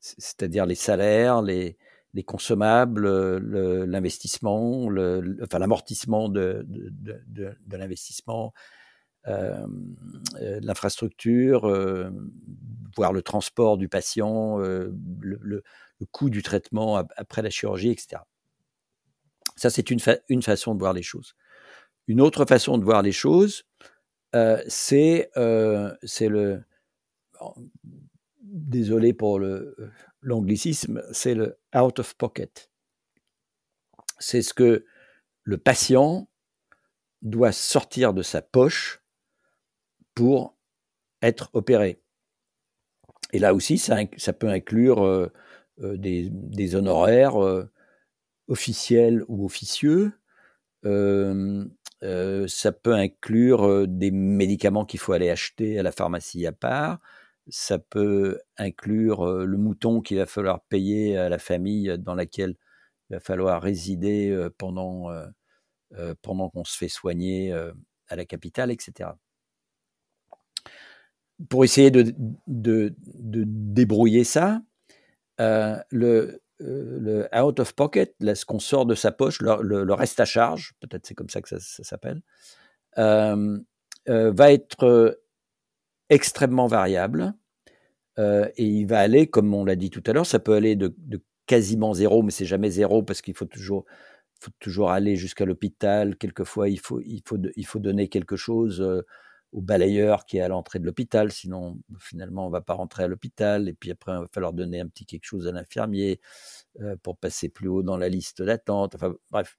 c'est-à-dire 0.00 0.64
les 0.64 0.76
salaires, 0.76 1.42
les, 1.42 1.76
les 2.14 2.22
consommables, 2.22 3.06
l'investissement, 3.84 4.88
l'amortissement 4.88 6.28
de, 6.28 6.64
l'investissement, 7.68 8.52
l'infrastructure, 10.60 11.64
euh, 11.64 12.10
voire 12.96 13.12
le 13.12 13.22
transport 13.22 13.76
du 13.76 13.88
patient, 13.88 14.60
euh, 14.60 14.92
le, 15.20 15.62
coût 16.12 16.30
du 16.30 16.42
traitement 16.42 16.96
après 17.16 17.42
la 17.42 17.50
chirurgie, 17.50 17.90
etc. 17.90 18.22
Ça, 19.56 19.70
c'est 19.70 19.90
une, 19.90 19.98
une 20.28 20.42
façon 20.42 20.74
de 20.74 20.78
voir 20.78 20.92
les 20.92 21.02
choses. 21.02 21.34
Une 22.06 22.20
autre 22.20 22.44
façon 22.44 22.78
de 22.78 22.84
voir 22.84 23.02
les 23.02 23.12
choses, 23.12 23.64
c'est 24.68 25.30
le 25.36 26.62
désolé 28.42 29.12
pour 29.12 29.40
l'anglicisme, 30.22 31.02
c'est 31.12 31.34
le 31.34 31.58
out 31.74 31.98
of 31.98 32.14
pocket. 32.14 32.70
C'est 34.18 34.42
ce 34.42 34.54
que 34.54 34.84
le 35.42 35.58
patient 35.58 36.28
doit 37.22 37.52
sortir 37.52 38.14
de 38.14 38.22
sa 38.22 38.42
poche 38.42 39.02
pour 40.18 40.56
être 41.22 41.48
opéré. 41.52 42.02
Et 43.32 43.38
là 43.38 43.54
aussi, 43.54 43.78
ça, 43.78 43.96
peut 44.32 44.48
inclure 44.48 45.04
euh, 45.04 45.32
euh, 45.80 45.96
des, 45.96 46.74
honoraires 46.74 47.40
euh, 47.40 47.70
officiels 48.48 49.24
ou 49.28 49.44
officieux. 49.44 50.12
ça 50.82 52.72
peut 52.72 52.94
inclure 52.94 53.86
des 53.86 54.10
médicaments 54.10 54.84
qu'il 54.84 54.98
faut 54.98 55.12
aller 55.12 55.30
acheter 55.30 55.78
à 55.78 55.84
la 55.84 55.92
pharmacie 55.92 56.46
à 56.46 56.52
part 56.52 56.98
ça 57.48 57.78
peut 57.78 58.40
inclure 58.56 59.24
le 59.24 59.56
mouton 59.56 60.00
qu'il 60.00 60.18
va 60.18 60.26
falloir 60.26 60.60
payer 60.62 61.16
à 61.16 61.28
la 61.28 61.38
famille 61.38 61.96
dans 61.98 62.14
laquelle 62.14 62.56
il 63.10 63.14
va 63.14 63.20
falloir 63.20 63.62
résider 63.62 64.48
pendant, 64.58 65.10
pendant 66.22 66.50
qu'on 66.50 66.64
se 66.64 66.76
fait 66.76 66.88
soigner 66.88 67.52
à 68.08 68.16
la 68.16 68.24
capitale, 68.26 68.70
etc. 68.70 69.10
Pour 71.48 71.64
essayer 71.64 71.90
de, 71.90 72.14
de, 72.46 72.94
débrouiller 73.06 74.24
ça, 74.24 74.60
le, 75.38 76.40
le 76.58 77.28
out 77.36 77.60
of 77.60 77.74
pocket, 77.74 78.14
là, 78.20 78.34
ce 78.34 78.44
qu'on 78.44 78.58
sort 78.58 78.86
de 78.86 78.94
sa 78.94 79.12
poche, 79.12 79.40
le, 79.40 79.92
reste 79.92 80.18
à 80.20 80.24
charge, 80.24 80.74
peut-être 80.80 81.06
c'est 81.06 81.14
comme 81.14 81.28
ça 81.28 81.40
que 81.40 81.48
ça, 81.48 81.58
s'appelle, 81.60 82.22
va 82.96 84.52
être 84.52 85.18
extrêmement 86.10 86.66
variable. 86.66 87.34
Euh, 88.18 88.48
et 88.56 88.64
il 88.64 88.86
va 88.86 89.00
aller, 89.00 89.28
comme 89.28 89.54
on 89.54 89.64
l'a 89.64 89.76
dit 89.76 89.90
tout 89.90 90.02
à 90.06 90.12
l'heure, 90.12 90.26
ça 90.26 90.38
peut 90.38 90.54
aller 90.54 90.76
de, 90.76 90.94
quasiment 91.46 91.94
zéro, 91.94 92.22
mais 92.22 92.30
c'est 92.30 92.44
jamais 92.44 92.70
zéro 92.70 93.02
parce 93.02 93.22
qu'il 93.22 93.34
faut 93.34 93.44
toujours, 93.46 93.84
faut 94.40 94.50
toujours 94.58 94.90
aller 94.90 95.16
jusqu'à 95.16 95.44
l'hôpital. 95.44 96.16
Quelquefois, 96.16 96.68
il 96.68 96.80
faut, 96.80 97.00
il, 97.00 97.22
faut, 97.24 97.38
il 97.56 97.66
faut 97.66 97.78
donner 97.78 98.08
quelque 98.08 98.36
chose 98.36 98.80
euh, 98.80 99.02
au 99.52 99.62
balayeur 99.62 100.26
qui 100.26 100.38
est 100.38 100.40
à 100.40 100.48
l'entrée 100.48 100.78
de 100.78 100.84
l'hôpital, 100.84 101.32
sinon 101.32 101.78
finalement 101.98 102.46
on 102.46 102.50
va 102.50 102.60
pas 102.60 102.74
rentrer 102.74 103.04
à 103.04 103.08
l'hôpital. 103.08 103.68
Et 103.68 103.74
puis 103.74 103.90
après, 103.90 104.12
il 104.12 104.20
va 104.20 104.26
falloir 104.32 104.52
donner 104.52 104.80
un 104.80 104.88
petit 104.88 105.06
quelque 105.06 105.24
chose 105.24 105.46
à 105.46 105.52
l'infirmier 105.52 106.20
euh, 106.80 106.96
pour 107.02 107.16
passer 107.18 107.48
plus 107.48 107.68
haut 107.68 107.82
dans 107.82 107.96
la 107.96 108.08
liste 108.08 108.42
d'attente. 108.42 108.94
Enfin 108.94 109.14
bref. 109.30 109.58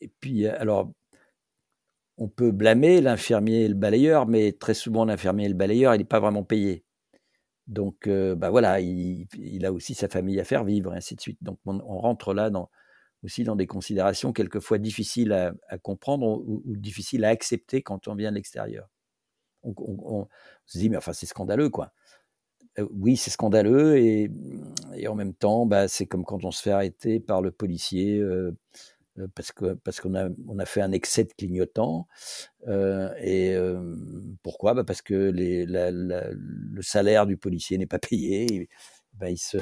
Et 0.00 0.12
puis 0.20 0.46
alors 0.46 0.92
on 2.18 2.28
peut 2.28 2.50
blâmer 2.52 3.00
l'infirmier 3.00 3.64
et 3.64 3.68
le 3.68 3.74
balayeur, 3.74 4.26
mais 4.26 4.52
très 4.52 4.74
souvent 4.74 5.04
l'infirmier 5.04 5.46
et 5.46 5.48
le 5.48 5.54
balayeur, 5.54 5.94
il 5.94 5.98
n'est 5.98 6.04
pas 6.04 6.20
vraiment 6.20 6.44
payé. 6.44 6.84
Donc, 7.68 8.08
bah 8.08 8.50
voilà, 8.50 8.80
il, 8.80 9.26
a 9.64 9.72
aussi 9.72 9.94
sa 9.94 10.08
famille 10.08 10.40
à 10.40 10.44
faire 10.44 10.64
vivre, 10.64 10.94
et 10.94 10.96
ainsi 10.96 11.14
de 11.14 11.20
suite. 11.20 11.38
Donc, 11.42 11.58
on, 11.66 11.78
rentre 11.98 12.34
là 12.34 12.50
dans, 12.50 12.70
aussi 13.22 13.44
dans 13.44 13.56
des 13.56 13.66
considérations 13.66 14.32
quelquefois 14.32 14.78
difficiles 14.78 15.32
à, 15.32 15.78
comprendre 15.78 16.42
ou, 16.46 16.62
difficiles 16.76 17.24
à 17.24 17.28
accepter 17.28 17.82
quand 17.82 18.08
on 18.08 18.14
vient 18.14 18.30
de 18.30 18.36
l'extérieur. 18.36 18.88
On, 19.64 20.28
se 20.66 20.78
dit, 20.78 20.88
mais 20.88 20.96
enfin, 20.96 21.12
c'est 21.12 21.26
scandaleux, 21.26 21.68
quoi. 21.68 21.92
oui, 22.92 23.16
c'est 23.16 23.30
scandaleux, 23.30 23.98
et, 23.98 24.30
en 25.08 25.14
même 25.14 25.34
temps, 25.34 25.66
bah, 25.66 25.88
c'est 25.88 26.06
comme 26.06 26.24
quand 26.24 26.44
on 26.44 26.52
se 26.52 26.62
fait 26.62 26.70
arrêter 26.70 27.20
par 27.20 27.42
le 27.42 27.50
policier 27.50 28.22
euh, 29.18 29.28
parce 29.34 29.52
que 29.52 29.74
parce 29.74 30.00
qu'on 30.00 30.14
a 30.14 30.28
on 30.46 30.58
a 30.58 30.66
fait 30.66 30.80
un 30.80 30.92
excès 30.92 31.24
de 31.24 31.32
clignotant 31.32 32.08
euh, 32.68 33.12
et 33.18 33.54
euh, 33.54 33.96
pourquoi? 34.42 34.74
Bah 34.74 34.84
parce 34.84 35.02
que 35.02 35.32
le 35.34 36.82
salaire 36.82 37.26
du 37.26 37.36
policier 37.36 37.78
n'est 37.78 37.86
pas 37.86 37.98
payé 37.98 38.68
bah, 39.14 39.30
il, 39.30 39.38
se, 39.38 39.58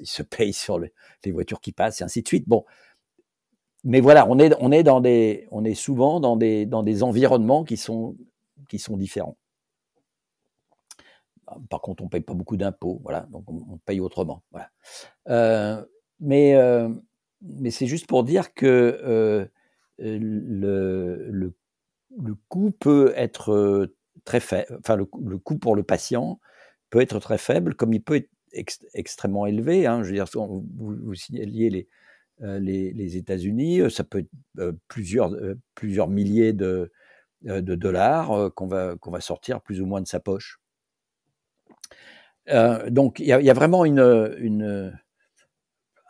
il 0.00 0.06
se 0.06 0.22
paye 0.22 0.52
sur 0.52 0.78
les 0.78 0.92
voitures 1.32 1.60
qui 1.60 1.72
passent 1.72 2.00
et 2.00 2.04
ainsi 2.04 2.22
de 2.22 2.28
suite. 2.28 2.48
Bon. 2.48 2.64
Mais 3.84 4.00
voilà 4.00 4.26
on 4.28 4.38
est 4.38 4.54
on 4.60 4.72
est 4.72 4.82
dans 4.82 5.00
des 5.00 5.46
on 5.50 5.64
est 5.64 5.74
souvent 5.74 6.20
dans 6.20 6.36
des 6.36 6.64
dans 6.66 6.82
des 6.82 7.02
environnements 7.02 7.64
qui 7.64 7.76
sont 7.76 8.16
qui 8.68 8.78
sont 8.78 8.96
différents. 8.96 9.36
Par 11.68 11.82
contre 11.82 12.02
on 12.02 12.08
paye 12.08 12.22
pas 12.22 12.34
beaucoup 12.34 12.56
d'impôts 12.56 13.00
voilà. 13.02 13.22
Donc 13.30 13.44
on, 13.48 13.78
paye 13.84 14.00
autrement 14.00 14.42
voilà. 14.52 14.70
Euh, 15.28 15.84
mais 16.20 16.54
mais 17.44 17.70
c'est 17.70 17.86
juste 17.86 18.06
pour 18.06 18.24
dire 18.24 18.54
que 18.54 18.66
euh, 19.04 19.46
le, 19.98 21.30
le, 21.30 21.54
le, 22.18 22.34
coût 22.48 22.70
peut 22.72 23.12
être 23.16 23.52
euh, 23.52 23.96
très 24.24 24.40
faible, 24.40 24.78
enfin 24.78 24.96
le, 24.96 25.08
le, 25.22 25.38
coût 25.38 25.58
pour 25.58 25.76
le 25.76 25.82
patient 25.82 26.40
peut 26.90 27.00
être 27.00 27.18
très 27.18 27.38
faible, 27.38 27.74
comme 27.74 27.92
il 27.92 28.02
peut 28.02 28.16
être 28.16 28.30
extrêmement 28.94 29.46
élevé. 29.46 29.86
Hein. 29.86 30.02
Je 30.02 30.10
veux 30.10 30.14
vous, 30.46 31.14
signaliez 31.14 31.70
les, 32.40 32.92
les, 32.92 33.16
États-Unis. 33.16 33.90
Ça 33.90 34.04
peut 34.04 34.20
être 34.20 34.74
plusieurs, 34.88 35.36
plusieurs 35.74 36.08
milliers 36.08 36.52
de, 36.52 36.90
dollars 37.42 38.52
qu'on 38.54 38.66
va, 38.66 39.20
sortir 39.20 39.60
plus 39.60 39.80
ou 39.80 39.86
moins 39.86 40.00
de 40.00 40.06
sa 40.06 40.20
poche. 40.20 40.60
donc 42.88 43.20
il 43.20 43.26
y, 43.26 43.32
a, 43.32 43.54
vraiment 43.54 43.84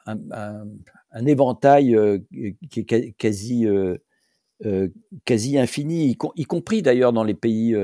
un, 0.06 1.26
éventail 1.26 1.96
euh, 1.96 2.18
qui 2.70 2.80
est 2.80 3.12
quasi, 3.12 3.66
euh, 3.66 3.96
euh, 4.64 4.88
infini, 5.28 6.16
y, 6.36 6.44
compris 6.44 6.82
d'ailleurs 6.82 7.12
dans 7.12 7.24
les 7.24 7.34
pays 7.34 7.76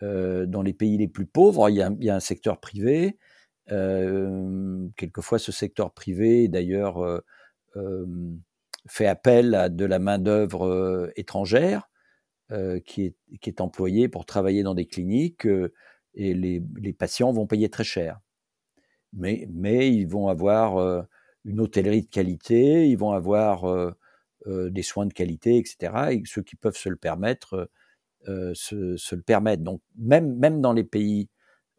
dans 0.00 0.62
les 0.62 0.74
pays 0.74 0.98
les 0.98 1.08
plus 1.08 1.26
pauvres. 1.26 1.70
Il 1.70 1.76
y 1.76 2.10
a, 2.10 2.14
un 2.14 2.20
secteur 2.20 2.60
privé. 2.60 3.16
Quelquefois, 3.68 5.38
ce 5.38 5.52
secteur 5.52 5.92
privé, 5.92 6.48
d'ailleurs, 6.48 7.22
fait 8.86 9.06
appel 9.06 9.54
à 9.54 9.68
de 9.68 9.84
la 9.84 9.98
main-d'œuvre 9.98 11.10
étrangère 11.16 11.88
qui, 12.84 13.02
est, 13.02 13.14
qui 13.40 13.50
est 13.50 13.60
employée 13.60 14.08
pour 14.08 14.26
travailler 14.26 14.62
dans 14.62 14.74
des 14.74 14.86
cliniques 14.86 15.46
et 16.14 16.34
les, 16.34 16.62
les, 16.76 16.92
patients 16.92 17.32
vont 17.32 17.46
payer 17.46 17.70
très 17.70 17.84
cher. 17.84 18.20
Mais, 19.12 19.48
mais 19.52 19.92
ils 19.92 20.06
vont 20.06 20.28
avoir 20.28 21.06
une 21.44 21.60
hôtellerie 21.60 22.02
de 22.02 22.10
qualité, 22.10 22.88
ils 22.88 22.98
vont 22.98 23.12
avoir 23.12 23.94
des 24.46 24.82
soins 24.82 25.06
de 25.06 25.14
qualité, 25.14 25.56
etc. 25.56 26.10
Et 26.10 26.22
ceux 26.26 26.42
qui 26.42 26.56
peuvent 26.56 26.76
se 26.76 26.88
le 26.90 26.96
permettre 26.96 27.70
euh, 28.28 28.52
se, 28.54 29.14
le 29.14 29.22
permettent. 29.22 29.62
Donc 29.62 29.82
même, 29.98 30.36
même 30.36 30.62
dans 30.62 30.72
les 30.72 30.84
pays 30.84 31.28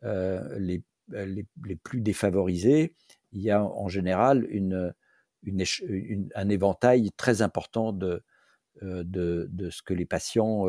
les, 0.01 0.83
les, 1.09 1.45
plus 1.83 2.01
défavorisés, 2.01 2.93
il 3.31 3.41
y 3.41 3.51
a 3.51 3.63
en 3.63 3.87
général 3.87 4.47
un 6.35 6.49
éventail 6.49 7.11
très 7.17 7.41
important 7.41 7.93
de, 7.93 8.23
de, 8.81 9.47
de, 9.51 9.69
ce 9.69 9.81
que 9.83 9.93
les 9.93 10.05
patients 10.05 10.65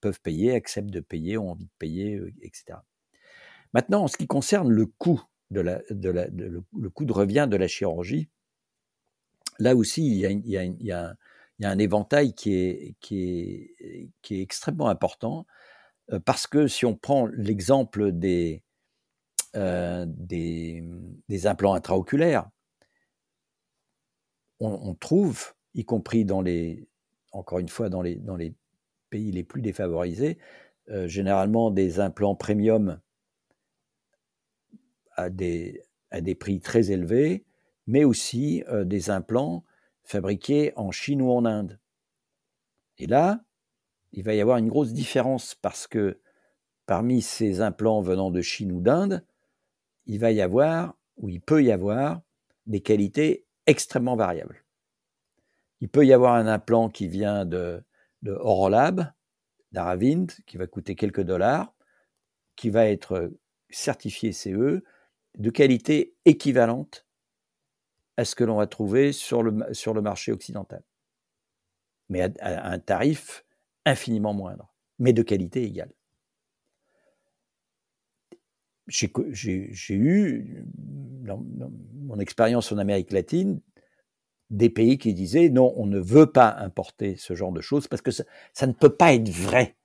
peuvent 0.00 0.20
payer, 0.20 0.52
acceptent 0.52 0.90
de 0.90 1.00
payer, 1.00 1.38
ont 1.38 1.52
envie 1.52 1.66
de 1.66 1.78
payer, 1.78 2.20
etc. 2.42 2.78
Maintenant, 3.72 4.04
en 4.04 4.08
ce 4.08 4.16
qui 4.16 4.26
concerne 4.26 4.70
le 4.70 4.86
coût 4.86 5.22
de 5.50 5.60
la, 5.60 5.80
le, 5.90 6.90
coût 6.90 7.04
de 7.04 7.12
revient 7.12 7.46
de 7.50 7.56
la 7.56 7.68
chirurgie, 7.68 8.28
là 9.58 9.74
aussi, 9.76 10.06
il 10.06 10.18
y 10.80 10.92
a, 10.92 11.16
un 11.62 11.78
éventail 11.78 12.34
qui 12.34 12.54
est, 12.54 12.94
qui 13.00 13.70
est, 14.30 14.40
extrêmement 14.42 14.88
important, 14.88 15.46
euh, 16.12 16.20
parce 16.20 16.46
que 16.46 16.68
si 16.68 16.84
on 16.86 16.94
prend 16.94 17.26
l'exemple 17.26 18.12
des, 18.12 18.62
euh, 18.62 18.65
des, 19.54 20.84
des, 21.28 21.46
implants 21.46 21.74
intraoculaires, 21.74 22.48
on, 24.60 24.68
on, 24.68 24.94
trouve, 24.94 25.54
y 25.74 25.84
compris 25.84 26.24
dans 26.24 26.42
les, 26.42 26.88
encore 27.32 27.58
une 27.58 27.68
fois, 27.68 27.88
dans 27.88 28.02
les, 28.02 28.16
dans 28.16 28.36
les 28.36 28.54
pays 29.10 29.30
les 29.32 29.44
plus 29.44 29.62
défavorisés, 29.62 30.38
euh, 30.88 31.08
généralement 31.08 31.70
des 31.70 32.00
implants 32.00 32.34
premium 32.34 33.00
à 35.16 35.30
des, 35.30 35.82
à 36.10 36.20
des 36.20 36.34
prix 36.34 36.60
très 36.60 36.90
élevés, 36.90 37.44
mais 37.86 38.04
aussi 38.04 38.62
euh, 38.68 38.84
des 38.84 39.10
implants 39.10 39.64
fabriqués 40.04 40.72
en 40.76 40.92
Chine 40.92 41.22
ou 41.22 41.30
en 41.30 41.44
Inde. 41.44 41.80
Et 42.98 43.06
là, 43.06 43.44
il 44.12 44.22
va 44.22 44.34
y 44.34 44.40
avoir 44.40 44.58
une 44.58 44.68
grosse 44.68 44.92
différence 44.92 45.54
parce 45.54 45.86
que 45.86 46.20
parmi 46.86 47.20
ces 47.20 47.60
implants 47.60 48.00
venant 48.00 48.30
de 48.30 48.40
Chine 48.40 48.72
ou 48.72 48.80
d'Inde, 48.80 49.24
il 50.06 50.18
va 50.18 50.32
y 50.32 50.40
avoir, 50.40 50.96
ou 51.16 51.28
il 51.28 51.40
peut 51.40 51.62
y 51.62 51.72
avoir, 51.72 52.20
des 52.66 52.80
qualités 52.80 53.44
extrêmement 53.66 54.16
variables. 54.16 54.64
Il 55.80 55.88
peut 55.88 56.06
y 56.06 56.12
avoir 56.12 56.34
un 56.34 56.46
implant 56.46 56.88
qui 56.88 57.06
vient 57.06 57.44
de, 57.44 57.84
de 58.22 58.32
Orolab, 58.32 59.12
d'Aravind, 59.72 60.32
qui 60.46 60.56
va 60.56 60.66
coûter 60.66 60.94
quelques 60.94 61.22
dollars, 61.22 61.74
qui 62.56 62.70
va 62.70 62.86
être 62.86 63.30
certifié 63.68 64.32
CE, 64.32 64.82
de 65.36 65.50
qualité 65.50 66.14
équivalente 66.24 67.06
à 68.16 68.24
ce 68.24 68.34
que 68.34 68.44
l'on 68.44 68.56
va 68.56 68.66
trouver 68.66 69.12
sur 69.12 69.42
le 69.42 70.00
marché 70.00 70.32
occidental. 70.32 70.82
Mais 72.08 72.22
à, 72.40 72.70
un 72.70 72.78
tarif 72.78 73.44
infiniment 73.84 74.32
moindre, 74.32 74.72
mais 74.98 75.12
de 75.12 75.22
qualité 75.22 75.62
égale. 75.64 75.92
J'ai 78.86 79.94
eu, 79.94 80.64
dans, 80.76 81.44
mon 81.94 82.18
expérience 82.18 82.70
en 82.72 82.78
Amérique 82.78 83.12
latine, 83.12 83.60
des 84.50 84.70
pays 84.70 84.98
qui 84.98 85.12
disaient 85.12 85.48
non, 85.48 85.72
on 85.76 85.86
ne 85.86 85.98
veut 85.98 86.30
pas 86.30 86.54
importer 86.58 87.16
ce 87.16 87.34
genre 87.34 87.52
de 87.52 87.60
choses 87.60 87.88
parce 87.88 88.02
que 88.02 88.12
ça, 88.12 88.24
ne 88.66 88.72
peut 88.72 88.94
pas 88.94 89.12
être 89.12 89.28
vrai. 89.28 89.76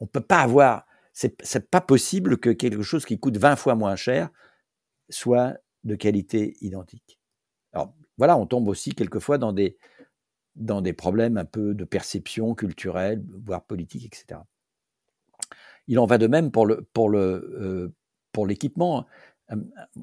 On 0.00 0.04
ne 0.04 0.10
peut 0.10 0.20
pas 0.20 0.40
avoir 0.40 0.86
c'est 1.12 1.70
pas 1.70 1.80
possible 1.80 2.36
que 2.36 2.50
quelque 2.50 2.82
chose 2.82 3.06
qui 3.06 3.18
coûte 3.18 3.38
20 3.38 3.56
fois 3.56 3.74
moins 3.74 3.96
cher 3.96 4.28
soit 5.08 5.56
de 5.84 5.94
qualité 5.94 6.58
identique. 6.60 7.18
Alors 7.72 7.94
voilà, 8.18 8.36
on 8.36 8.44
tombe 8.46 8.68
aussi 8.68 8.94
quelquefois 8.94 9.38
dans 9.38 9.54
des, 9.54 9.78
dans 10.56 10.82
des 10.82 10.92
problèmes 10.92 11.38
un 11.38 11.46
peu 11.46 11.74
de 11.74 11.84
perception 11.84 12.54
culturelle, 12.54 13.24
voire 13.44 13.64
politique, 13.64 14.04
etc. 14.04 14.40
Il 15.88 15.98
en 15.98 16.06
va 16.06 16.18
de 16.18 16.26
même 16.26 16.50
pour 16.50 16.66
euh, 16.66 17.94
l'équipement 18.46 19.06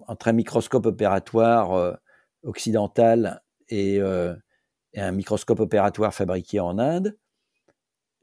entre 0.07 0.29
un 0.29 0.33
microscope 0.33 0.85
opératoire 0.85 1.73
euh, 1.73 1.93
occidental 2.43 3.41
et, 3.69 3.99
euh, 3.99 4.35
et, 4.93 5.01
un 5.01 5.11
microscope 5.11 5.59
opératoire 5.59 6.13
fabriqué 6.13 6.59
en 6.59 6.79
Inde 6.79 7.17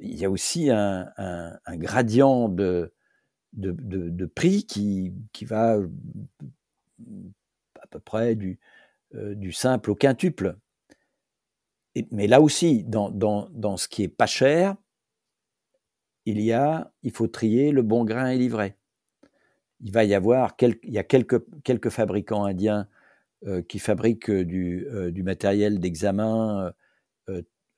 il 0.01 0.19
y 0.19 0.25
a 0.25 0.31
aussi 0.31 0.71
un, 0.71 1.13
gradient 1.69 2.49
de, 2.49 2.93
prix 4.35 4.65
qui, 4.65 5.13
va 5.43 5.75
à 5.75 7.87
peu 7.91 8.01
près 8.01 8.35
du, 8.35 8.59
du 9.13 9.53
simple 9.53 9.91
au 9.91 9.95
quintuple. 9.95 10.57
mais 12.11 12.27
là 12.27 12.41
aussi, 12.41 12.83
dans, 12.85 13.11
dans, 13.11 13.77
ce 13.77 13.89
qui 13.89 14.03
est 14.03 14.09
pas 14.09 14.27
cher, 14.27 14.77
il 16.27 16.41
y 16.41 16.53
a, 16.53 16.93
il 17.03 17.13
faut 17.13 17.29
trier 17.29 17.73
le 17.73 17.83
bon 17.83 18.05
grain 18.05 18.31
et 18.31 18.39
livret. 18.39 18.77
Il 19.81 19.93
va 19.93 20.05
y 20.05 20.15
avoir 20.15 20.55
il 20.61 20.79
y 20.85 20.99
a 20.99 21.05
quelques, 21.05 21.43
quelques 21.63 21.89
fabricants 21.89 22.45
indiens 22.45 22.87
euh, 23.47 23.63
qui 23.63 23.79
fabriquent 23.79 24.31
du, 24.31 24.87
euh, 24.89 25.11
du 25.11 25.23
matériel 25.23 25.81
d'examen 25.81 26.73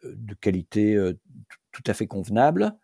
de 0.03 0.35
qualité 0.35 0.97
tout 1.71 1.83
à 1.87 1.95
fait 1.95 2.07
convenable. 2.07 2.77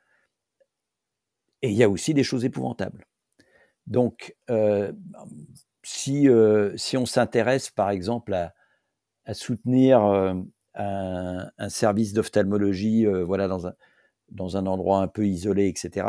Et 1.62 1.70
il 1.70 1.76
y 1.76 1.82
a 1.82 1.88
aussi 1.88 2.14
des 2.14 2.22
choses 2.22 2.44
épouvantables. 2.44 3.06
Donc, 3.86 4.36
euh, 4.50 4.92
si, 5.82 6.28
euh, 6.28 6.76
si 6.76 6.96
on 6.96 7.06
s'intéresse, 7.06 7.70
par 7.70 7.90
exemple, 7.90 8.34
à, 8.34 8.54
soutenir 9.34 10.04
euh, 10.04 10.34
un, 10.74 11.68
service 11.68 12.12
d'ophtalmologie 12.12 13.06
voilà, 13.06 13.48
dans, 13.48 13.66
un, 13.66 13.74
dans 14.30 14.56
un 14.56 14.66
endroit 14.66 15.00
un 15.00 15.08
peu 15.08 15.26
isolé, 15.26 15.68
etc., 15.68 16.06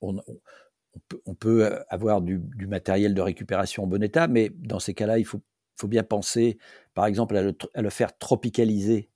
on, 0.00 1.34
peut, 1.34 1.78
avoir 1.88 2.20
du, 2.22 2.40
matériel 2.66 3.14
de 3.14 3.20
récupération 3.20 3.84
en 3.84 3.86
bon 3.86 4.02
état, 4.02 4.26
mais 4.26 4.50
dans 4.50 4.80
ces 4.80 4.94
cas-là, 4.94 5.18
il 5.18 5.24
faut, 5.24 5.40
bien 5.84 6.04
penser, 6.04 6.58
par 6.94 7.06
exemple, 7.06 7.36
à 7.36 7.82
le 7.82 7.90
faire 7.90 8.16
tropicaliser 8.16 9.10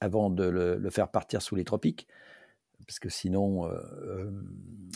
avant 0.00 0.30
de 0.30 0.44
le, 0.44 0.90
faire 0.90 1.10
partir 1.10 1.42
sous 1.42 1.56
les 1.56 1.64
tropiques, 1.64 2.06
parce 2.86 2.98
que 2.98 3.08
sinon, 3.08 3.66
euh, 3.66 3.80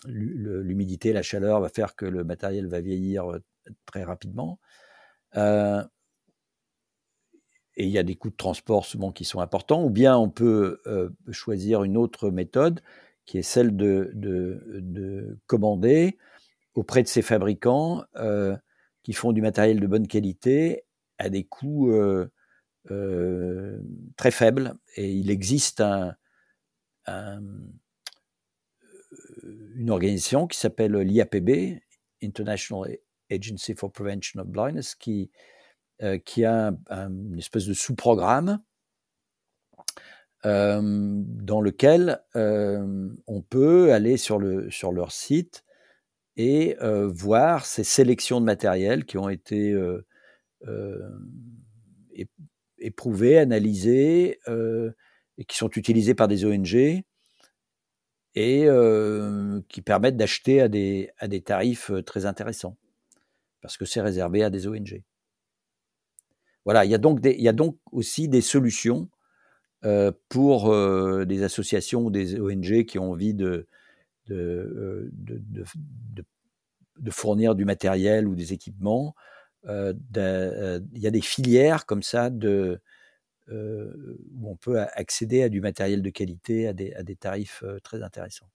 euh, 0.07 0.63
l'humidité, 0.63 1.13
la 1.13 1.23
chaleur 1.23 1.61
va 1.61 1.69
faire 1.69 1.97
que 1.97 2.07
le 2.07 2.25
matériel 2.25 2.67
va 2.67 2.81
vieillir 2.81 3.31
euh, 3.31 3.41
très 3.87 4.05
rapidement. 4.05 4.59
Et 7.77 7.85
il 7.85 7.91
y 7.91 7.99
a 7.99 8.03
des 8.03 8.17
coûts 8.17 8.31
de 8.31 8.37
transport 8.37 8.87
qui 9.15 9.25
sont 9.25 9.41
importants, 9.41 9.85
ou 9.85 9.91
bien 9.91 10.17
on 10.17 10.29
peut 10.29 10.81
choisir 11.31 11.85
une 11.85 11.97
autre 11.97 12.31
méthode 12.31 12.81
qui 13.25 13.39
est 13.39 13.43
celle 13.43 13.77
de, 13.77 14.11
de 14.15 15.39
commander 15.47 16.19
auprès 16.75 17.03
de 17.03 17.09
ces 17.09 17.23
fabricants 17.23 18.05
qui 19.03 19.13
font 19.13 19.33
du 19.33 19.43
matériel 19.43 19.81
de 19.81 19.87
bonne 19.87 20.07
qualité 20.07 20.85
à 21.19 21.29
des 21.29 21.45
coûts 21.45 21.93
euh, 22.91 23.79
très 24.17 24.33
faible 24.33 24.75
et 24.97 25.13
il 25.13 25.31
existe 25.31 25.81
un, 25.81 26.17
une 29.77 29.91
organisation 29.91 30.47
qui 30.47 30.59
s'appelle 30.59 30.97
l'IAPB, 30.97 31.81
International 32.23 32.99
Agency 33.31 33.75
for 33.75 33.91
Prevention 33.93 34.41
of 34.41 34.49
Blindness, 34.49 34.95
qui, 34.95 35.31
euh, 36.03 36.19
qui 36.19 36.45
a 36.45 36.75
une 36.91 37.39
espèce 37.39 37.67
de 37.67 37.75
sous-programme 37.75 38.61
euh, 40.45 40.81
dans 40.83 41.61
lequel 41.61 42.21
on 42.35 43.43
peut 43.49 43.93
aller 43.93 44.17
sur, 44.17 44.39
le, 44.39 44.69
sur 44.71 44.91
leur 44.91 45.13
site 45.13 45.65
et 46.37 46.77
voir 46.81 47.67
ces 47.67 47.85
sélections 47.85 48.41
de 48.41 48.47
matériel 48.47 49.05
qui 49.05 49.19
ont 49.19 49.29
été 49.29 49.77
éprouvés, 52.79 53.39
analysés, 53.39 54.41
et 55.39 55.45
qui 55.45 55.57
sont 55.57 55.71
utilisés 55.71 56.15
par 56.15 56.27
des 56.27 56.45
ONG 56.45 56.75
et 58.35 58.67
qui 59.69 59.83
permettent 59.83 60.17
d'acheter 60.17 60.63
à 60.63 60.69
des 60.69 61.43
tarifs 61.45 61.93
très 62.07 62.27
intéressants, 62.27 62.77
parce 63.61 63.77
que 63.77 63.85
c'est 63.85 64.01
réservé 64.01 64.43
à 64.43 64.51
des 64.51 64.67
ONG. 64.67 65.05
Voilà, 66.65 66.85
il 66.85 66.91
y 66.91 66.95
a 66.95 67.53
donc, 67.53 67.77
aussi 67.91 68.29
des 68.29 68.41
solutions 68.41 69.09
pour 70.29 70.75
des 71.27 71.43
associations 71.43 72.03
ou 72.05 72.11
des 72.11 72.39
ONG 72.39 72.85
qui 72.85 72.99
ont 72.99 73.11
envie 73.11 73.35
de, 73.35 73.67
de, 74.29 75.07
fournir 77.11 77.55
du 77.55 77.65
matériel 77.65 78.29
ou 78.29 78.35
des 78.37 78.53
équipements. 78.53 79.15
il 79.67 80.79
y 80.95 81.07
a 81.07 81.11
des 81.11 81.21
filières 81.21 81.87
comme 81.87 82.03
ça 82.03 82.31
où 82.31 82.79
on 83.49 84.57
peut 84.57 84.79
accéder 84.81 85.43
à 85.43 85.49
du 85.49 85.61
matériel 85.61 86.01
de 86.01 86.11
qualité 86.11 86.69
à 86.69 86.73
des, 86.73 86.93
à 86.95 87.03
des 87.03 87.17
tarifs 87.17 87.65
très 87.83 88.03
intéressants. 88.05 88.49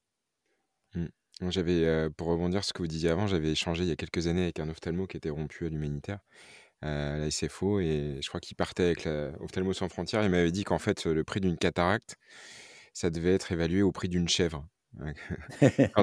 Mmh. 0.96 1.08
J'avais, 1.50 2.10
pour 2.12 2.28
rebondir 2.28 2.64
sur 2.64 2.70
ce 2.70 2.74
que 2.74 2.82
vous 2.82 2.88
disiez 2.88 3.10
avant, 3.10 3.28
j'avais 3.28 3.52
échangé 3.52 3.84
il 3.84 3.90
y 3.90 3.92
a 3.92 3.98
quelques 3.98 4.28
années 4.28 4.44
avec 4.44 4.62
un 4.62 4.70
ophtalmo 4.70 5.08
qui 5.08 5.18
était 5.18 5.30
rompu 5.30 5.66
à 5.66 5.70
l'humanitaire 5.70 6.20
à 6.82 7.18
la 7.18 7.32
SFO 7.32 7.80
et 7.80 8.20
je 8.22 8.28
crois 8.28 8.40
qu'il 8.40 8.56
partait 8.56 8.84
avec 8.84 9.04
la 9.06 9.32
Ophtalmo 9.40 9.74
sans 9.74 9.90
frontières. 9.90 10.24
Il 10.24 10.30
m'avait 10.30 10.52
dit 10.52 10.64
qu'en 10.64 10.80
fait, 10.80 11.06
le 11.06 11.24
prix 11.24 11.40
d'une 11.40 11.58
cataracte, 11.58 12.18
ça 12.94 13.10
devait 13.10 13.34
être 13.34 13.52
évalué 13.52 13.82
au 13.82 13.92
prix 13.92 14.10
d'une 14.10 14.30
chèvre. 14.30 14.68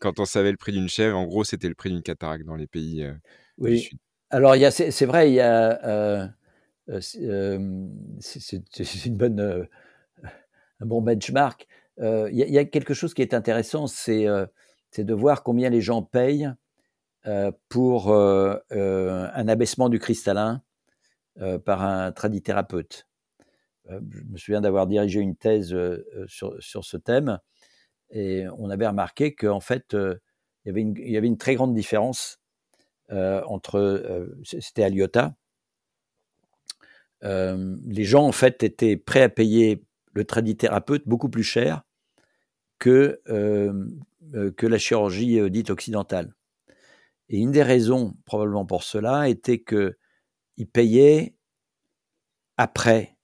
quand, 0.00 0.20
on 0.20 0.24
savait 0.24 0.50
le 0.50 0.56
prix 0.56 0.72
d'une 0.72 0.88
chèvre, 0.88 1.16
en 1.18 1.24
gros, 1.24 1.44
c'était 1.44 1.68
le 1.68 1.74
prix 1.74 1.90
d'une 1.90 2.02
cataracte 2.02 2.46
dans 2.46 2.56
les 2.56 2.66
pays 2.66 3.02
euh, 3.02 3.12
oui. 3.58 3.72
du 3.72 3.78
Sud. 3.78 3.98
Alors, 4.30 4.54
c'est 4.70 5.06
vrai, 5.06 5.30
il 5.30 5.34
y 5.34 5.40
a. 5.40 5.84
Euh, 5.86 6.26
euh, 6.88 6.98
c'est 8.20 9.06
une 9.06 9.16
bonne, 9.16 9.68
un 10.80 10.86
bon 10.86 11.02
benchmark. 11.02 11.66
Il 11.98 12.30
y, 12.32 12.50
y, 12.50 12.58
a 12.58 12.64
quelque 12.64 12.94
chose 12.94 13.14
qui 13.14 13.22
est 13.22 13.34
intéressant, 13.34 13.86
c'est 13.86 14.24
de 15.04 15.14
voir 15.14 15.42
combien 15.42 15.70
les 15.70 15.80
gens 15.80 16.02
payent 16.02 16.46
euh, 16.46 16.52
pour 17.68 18.10
euh, 18.10 18.56
euh, 18.72 19.28
un 19.34 19.48
abaissement 19.48 19.88
du 19.88 19.98
cristallin 19.98 20.62
par 21.66 21.82
un 21.82 22.12
tradithérapeute. 22.12 23.06
je 23.90 24.22
me 24.24 24.38
souviens 24.38 24.62
d'avoir 24.62 24.86
dirigé 24.86 25.20
une 25.20 25.36
thèse 25.36 25.76
sur, 26.26 26.56
sur, 26.60 26.82
ce 26.82 26.96
thème 26.96 27.38
et 28.08 28.46
on 28.56 28.70
avait 28.70 28.86
remarqué 28.86 29.34
qu'en 29.34 29.60
fait, 29.60 29.92
il 29.92 30.18
y, 30.64 30.70
avait 30.70 30.80
une, 30.80 30.94
il 30.96 31.10
y 31.10 31.16
avait 31.18 31.26
une 31.26 31.36
très 31.36 31.54
grande 31.54 31.74
différence 31.74 32.40
entre, 33.10 34.30
c'était 34.44 34.82
à 34.82 34.88
Lyotta, 34.88 35.36
les 37.20 38.04
gens 38.04 38.24
en 38.24 38.32
fait 38.32 38.62
étaient 38.62 38.96
prêts 38.96 39.22
à 39.22 39.28
payer 39.28 39.84
le 40.14 40.24
tradithérapeute 40.24 41.06
beaucoup 41.06 41.28
plus 41.28 41.44
cher 41.44 41.82
que, 42.78 43.20
que 43.26 44.66
la 44.66 44.78
chirurgie 44.78 45.50
dite 45.50 45.68
occidentale. 45.68 46.35
Et 47.28 47.38
une 47.38 47.50
des 47.50 47.62
raisons 47.62 48.14
probablement 48.24 48.66
pour 48.66 48.82
cela 48.82 49.28
était 49.28 49.62
qu'ils 49.62 50.68
payaient 50.72 51.34
après 52.56 53.16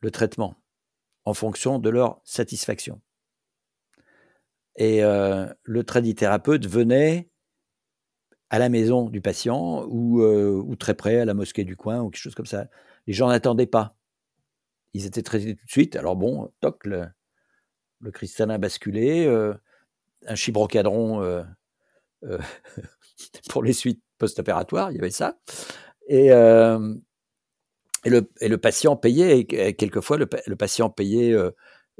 le 0.00 0.10
traitement, 0.10 0.56
en 1.24 1.34
fonction 1.34 1.78
de 1.78 1.90
leur 1.90 2.20
satisfaction. 2.24 3.00
Et 4.76 5.02
euh, 5.02 5.52
le 5.64 5.84
tradithérapeute 5.84 6.66
venait 6.66 7.28
à 8.50 8.58
la 8.58 8.68
maison 8.68 9.10
du 9.10 9.20
patient 9.20 9.84
ou, 9.88 10.22
euh, 10.22 10.50
ou, 10.50 10.76
très 10.76 10.94
près 10.94 11.20
à 11.20 11.24
la 11.24 11.34
mosquée 11.34 11.64
du 11.64 11.76
coin 11.76 12.00
ou 12.00 12.10
quelque 12.10 12.22
chose 12.22 12.34
comme 12.34 12.46
ça. 12.46 12.68
Les 13.06 13.12
gens 13.12 13.28
n'attendaient 13.28 13.66
pas. 13.66 13.96
Ils 14.94 15.04
étaient 15.04 15.22
traités 15.22 15.56
tout 15.56 15.66
de 15.66 15.70
suite. 15.70 15.96
Alors 15.96 16.16
bon, 16.16 16.50
toc, 16.60 16.86
le, 16.86 17.06
le 18.00 18.10
cristallin 18.10 18.58
basculé, 18.58 19.26
euh, 19.26 19.54
un 20.26 20.34
chibrocadron 20.34 21.44
euh, 22.24 22.38
pour 23.50 23.62
les 23.62 23.72
suites 23.72 24.02
post-opératoires, 24.18 24.90
il 24.90 24.96
y 24.96 25.00
avait 25.00 25.10
ça. 25.10 25.38
Et, 26.08 26.32
euh, 26.32 26.94
le, 28.04 28.56
patient 28.56 28.96
payait, 28.96 29.40
et 29.40 29.74
quelquefois 29.74 30.16
le, 30.16 30.26
patient 30.26 30.88
payait 30.88 31.36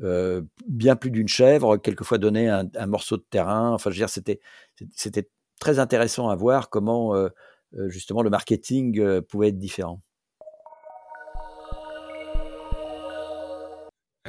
euh, 0.02 0.42
bien 0.66 0.96
plus 0.96 1.10
d'une 1.10 1.28
chèvre, 1.28 1.76
quelquefois 1.76 2.18
donnait 2.18 2.48
un, 2.48 2.86
morceau 2.86 3.16
de 3.16 3.24
terrain. 3.28 3.72
Enfin, 3.72 3.90
je 3.90 3.96
veux 3.96 4.06
dire, 4.06 4.08
c'était 4.94 5.30
très 5.60 5.78
intéressant 5.78 6.28
à 6.28 6.36
voir 6.36 6.70
comment 6.70 7.14
justement 7.88 8.22
le 8.22 8.30
marketing 8.30 9.20
pouvait 9.22 9.48
être 9.48 9.58
différent. 9.58 10.00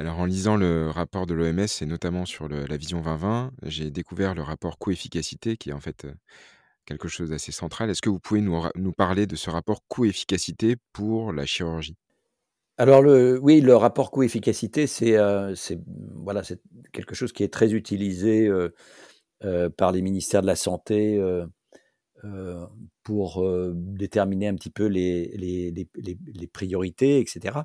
Alors 0.00 0.18
en 0.18 0.24
lisant 0.24 0.56
le 0.56 0.88
rapport 0.88 1.26
de 1.26 1.34
l'OMS 1.34 1.66
et 1.82 1.84
notamment 1.84 2.24
sur 2.24 2.48
la 2.48 2.76
vision 2.78 3.02
2020, 3.02 3.52
j'ai 3.64 3.90
découvert 3.90 4.34
le 4.34 4.40
rapport 4.40 4.78
coût-efficacité 4.78 5.58
qui 5.58 5.68
est 5.68 5.72
en 5.74 5.80
fait 5.80 6.06
quelque 6.86 7.06
chose 7.06 7.28
d'assez 7.28 7.52
central. 7.52 7.90
Est-ce 7.90 8.00
que 8.00 8.08
vous 8.08 8.18
pouvez 8.18 8.40
nous, 8.40 8.92
parler 8.92 9.26
de 9.26 9.36
ce 9.36 9.50
rapport 9.50 9.82
coût-efficacité 9.88 10.76
pour 10.94 11.34
la 11.34 11.44
chirurgie? 11.44 11.98
Alors 12.78 13.04
oui, 13.42 13.60
le 13.60 13.76
rapport 13.76 14.10
coût-efficacité, 14.10 14.86
c'est 14.86 15.18
voilà, 16.14 16.40
quelque 16.94 17.14
chose 17.14 17.34
qui 17.34 17.42
est 17.42 17.52
très 17.52 17.74
utilisé 17.74 18.50
par 19.76 19.92
les 19.92 20.00
ministères 20.00 20.40
de 20.40 20.46
la 20.46 20.56
Santé 20.56 21.22
pour 23.02 23.46
déterminer 23.74 24.48
un 24.48 24.54
petit 24.54 24.70
peu 24.70 24.86
les 24.86 26.50
priorités, 26.54 27.20
etc. 27.20 27.58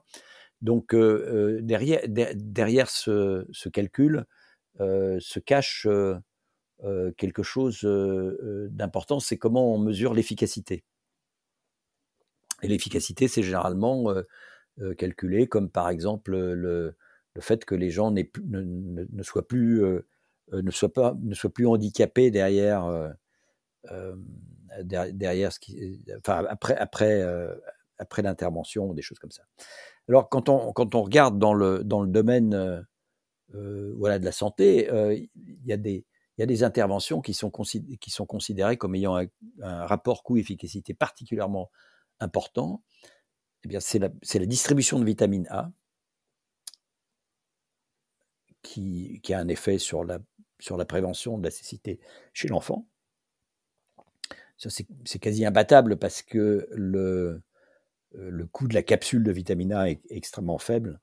Donc 0.61 0.95
derrière, 0.95 2.89
ce, 2.89 3.69
calcul 3.69 4.25
se 4.79 5.39
cache 5.39 5.87
quelque 7.17 7.43
chose 7.43 7.81
d'important, 8.71 9.19
c'est 9.19 9.37
comment 9.37 9.73
on 9.73 9.77
mesure 9.77 10.13
l'efficacité. 10.13 10.83
Et 12.61 12.67
l'efficacité, 12.67 13.27
c'est 13.27 13.43
généralement 13.43 14.13
calculé 14.97 15.47
comme 15.47 15.69
par 15.69 15.89
exemple 15.89 16.35
le, 16.35 16.95
fait 17.39 17.65
que 17.65 17.75
les 17.75 17.91
gens 17.91 18.11
ne, 18.11 19.23
soient 19.23 19.47
plus, 19.47 19.83
handicapés 21.65 22.31
derrière, 22.31 23.13
derrière 24.83 25.51
après, 26.25 26.75
après 27.97 28.21
l'intervention, 28.21 28.93
des 28.93 29.01
choses 29.01 29.19
comme 29.19 29.31
ça. 29.31 29.43
Alors, 30.07 30.29
quand 30.29 30.49
on, 30.49 30.71
quand 30.73 30.95
on 30.95 31.03
regarde 31.03 31.39
dans 31.39 31.53
le, 31.53 31.83
dans 31.83 32.01
le 32.01 32.09
domaine 32.09 32.53
euh, 32.53 32.81
euh, 33.55 33.93
voilà, 33.97 34.19
de 34.19 34.25
la 34.25 34.31
santé, 34.31 34.89
euh, 34.91 35.15
il 35.15 35.65
y, 35.65 35.73
a 35.73 35.77
des, 35.77 36.05
y 36.37 36.43
a 36.43 36.45
des 36.45 36.63
interventions 36.63 37.21
qui 37.21 37.33
sont, 37.33 37.49
considérées 37.49 38.77
comme 38.77 38.95
ayant 38.95 39.15
un, 39.15 39.85
rapport 39.85 40.23
coût-efficacité 40.23 40.93
particulièrement 40.93 41.71
important. 42.19 42.83
Eh 43.63 43.67
bien, 43.67 43.79
c'est 43.79 43.99
la, 43.99 44.09
la, 44.33 44.45
distribution 44.45 44.99
de 44.99 45.05
vitamine 45.05 45.47
A 45.49 45.71
qui, 48.61 49.21
qui, 49.23 49.33
a 49.33 49.39
un 49.39 49.47
effet 49.47 49.79
sur 49.79 50.03
la, 50.03 50.19
sur 50.59 50.77
la 50.77 50.85
prévention 50.85 51.37
de 51.37 51.43
la 51.43 51.51
cécité 51.51 51.99
chez 52.33 52.47
l'enfant. 52.47 52.87
Ça, 54.57 54.69
c'est 54.69 55.19
quasi 55.19 55.45
imbattable 55.45 55.97
parce 55.97 56.21
que 56.21 56.67
le, 56.71 57.41
le 58.17 58.45
coût 58.45 58.67
de 58.67 58.73
la 58.73 58.83
capsule 58.83 59.23
de 59.23 59.31
vitamine 59.31 59.73
A 59.73 59.89
est 59.89 60.01
extrêmement 60.09 60.57
faible. 60.57 60.99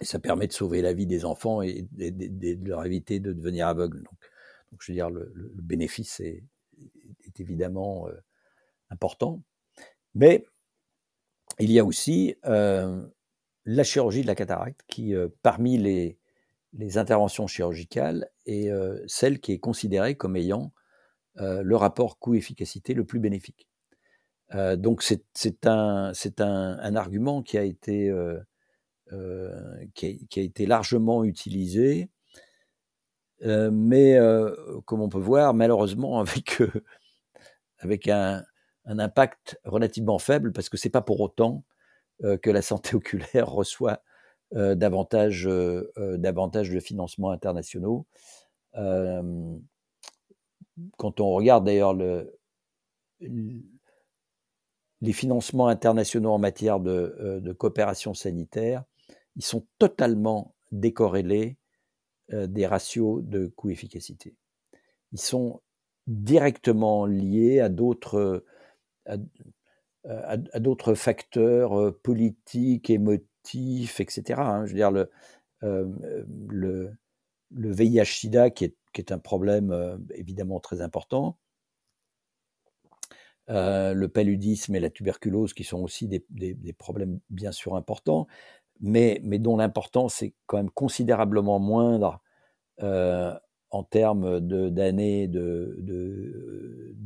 Et 0.00 0.04
ça 0.04 0.18
permet 0.18 0.46
de 0.46 0.52
sauver 0.52 0.82
la 0.82 0.92
vie 0.92 1.06
des 1.06 1.24
enfants 1.24 1.62
et 1.62 1.86
de 1.92 2.68
leur 2.68 2.84
éviter 2.84 3.20
de 3.20 3.32
devenir 3.32 3.68
aveugles. 3.68 4.02
Donc, 4.02 4.80
je 4.80 4.90
veux 4.90 4.96
dire, 4.96 5.10
le, 5.10 5.32
bénéfice 5.54 6.20
est, 6.20 6.42
évidemment 7.38 8.08
euh, 8.08 8.12
important. 8.90 9.42
Mais 10.14 10.44
il 11.58 11.70
y 11.70 11.78
a 11.78 11.84
aussi 11.84 12.34
euh, 12.44 13.06
la 13.64 13.84
chirurgie 13.84 14.22
de 14.22 14.26
la 14.26 14.34
cataracte 14.34 14.80
qui, 14.86 15.14
parmi 15.42 15.78
les, 15.78 16.18
les, 16.74 16.98
interventions 16.98 17.46
chirurgicales, 17.46 18.28
est 18.44 18.70
celle 19.06 19.40
qui 19.40 19.52
est 19.52 19.58
considérée 19.58 20.14
comme 20.14 20.36
ayant 20.36 20.72
le 21.36 21.74
rapport 21.74 22.18
coût-efficacité 22.18 22.92
le 22.92 23.04
plus 23.04 23.20
bénéfique. 23.20 23.68
Euh, 24.54 24.76
donc 24.76 25.02
c'est 25.02 25.66
un, 25.66 26.12
un, 26.38 26.78
un, 26.78 26.96
argument 26.96 27.42
qui 27.42 27.58
a 27.58 27.62
été, 27.62 28.10
euh, 28.10 28.38
euh, 29.12 29.86
qui, 29.94 30.28
a, 30.36 30.42
été 30.42 30.66
largement 30.66 31.24
utilisé, 31.24 32.10
euh, 33.44 33.70
mais 33.72 34.18
comme 34.84 35.00
on 35.00 35.08
peut 35.08 35.18
voir, 35.18 35.54
malheureusement 35.54 36.20
avec, 36.20 36.62
avec 37.78 38.08
un, 38.08 38.44
un, 38.84 38.98
impact 38.98 39.58
relativement 39.64 40.18
faible, 40.18 40.52
parce 40.52 40.68
que 40.68 40.76
c'est 40.76 40.90
pas 40.90 41.02
pour 41.02 41.20
autant 41.20 41.64
que 42.42 42.50
la 42.50 42.62
santé 42.62 42.94
oculaire 42.96 43.48
reçoit 43.48 44.02
davantage, 44.52 45.48
davantage 45.96 46.70
de 46.70 46.80
financements 46.80 47.30
internationaux. 47.30 48.06
quand 48.74 49.60
on 51.20 51.32
regarde 51.32 51.64
d'ailleurs 51.64 51.94
le, 51.94 52.38
les 55.02 55.12
financements 55.12 55.66
internationaux 55.66 56.30
en 56.32 56.38
matière 56.38 56.80
de, 56.80 57.40
de 57.42 57.52
coopération 57.52 58.14
sanitaire, 58.14 58.84
ils 59.36 59.44
sont 59.44 59.66
totalement 59.78 60.54
décorrélés 60.70 61.58
des 62.32 62.66
ratios 62.66 63.22
de 63.22 63.48
coût-efficacité. 63.48 64.36
Ils 65.10 65.20
sont 65.20 65.60
directement 66.06 67.04
liés 67.04 67.60
à 67.60 67.68
d'autres 67.68 68.44
à, 69.06 70.36
d'autres 70.60 70.94
facteurs 70.94 71.96
politiques, 72.02 72.88
émotifs, 72.88 74.00
etc. 74.00 74.40
Hein. 74.40 74.66
Je 74.66 74.70
veux 74.70 74.76
dire, 74.76 74.90
le, 74.92 75.10
le, 75.60 76.92
le 77.50 77.72
VIH-Sida, 77.72 78.50
qui 78.50 78.64
est, 78.64 78.76
qui 78.92 79.00
est, 79.00 79.12
un 79.12 79.18
problème 79.18 79.98
évidemment 80.14 80.60
très 80.60 80.80
important, 80.80 81.38
le 83.52 84.06
paludisme 84.06 84.74
et 84.74 84.80
la 84.80 84.90
tuberculose, 84.90 85.54
qui 85.54 85.64
sont 85.64 85.80
aussi 85.80 86.08
des, 86.08 86.72
problèmes 86.78 87.20
bien 87.30 87.52
sûr 87.52 87.76
importants, 87.76 88.26
mais, 88.80 89.20
dont 89.38 89.56
l'importance 89.56 90.22
est 90.22 90.34
quand 90.46 90.56
même 90.56 90.70
considérablement 90.70 91.58
moindre 91.58 92.20
en 93.72 93.84
termes 93.84 94.40
d'années 94.40 95.28
de, 95.28 95.74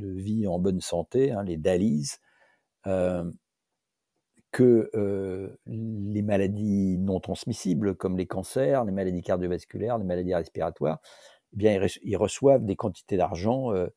vie 0.00 0.46
en 0.46 0.58
bonne 0.58 0.80
santé, 0.80 1.30
hein, 1.30 1.44
les 1.44 1.56
DALIS, 1.56 2.18
euh, 2.86 3.30
que 4.52 4.90
euh, 4.94 5.54
les 5.66 6.22
maladies 6.22 6.96
non 6.98 7.20
transmissibles 7.20 7.94
comme 7.94 8.16
les 8.16 8.26
cancers, 8.26 8.84
les 8.84 8.92
maladies 8.92 9.22
cardiovasculaires, 9.22 9.98
les 9.98 10.04
maladies 10.04 10.34
respiratoires, 10.34 11.00
eh 11.60 11.78
ils 12.02 12.16
reçoivent 12.16 12.64
des 12.64 12.76
quantités 12.76 13.16
d'argent 13.16 13.72
euh, 13.72 13.88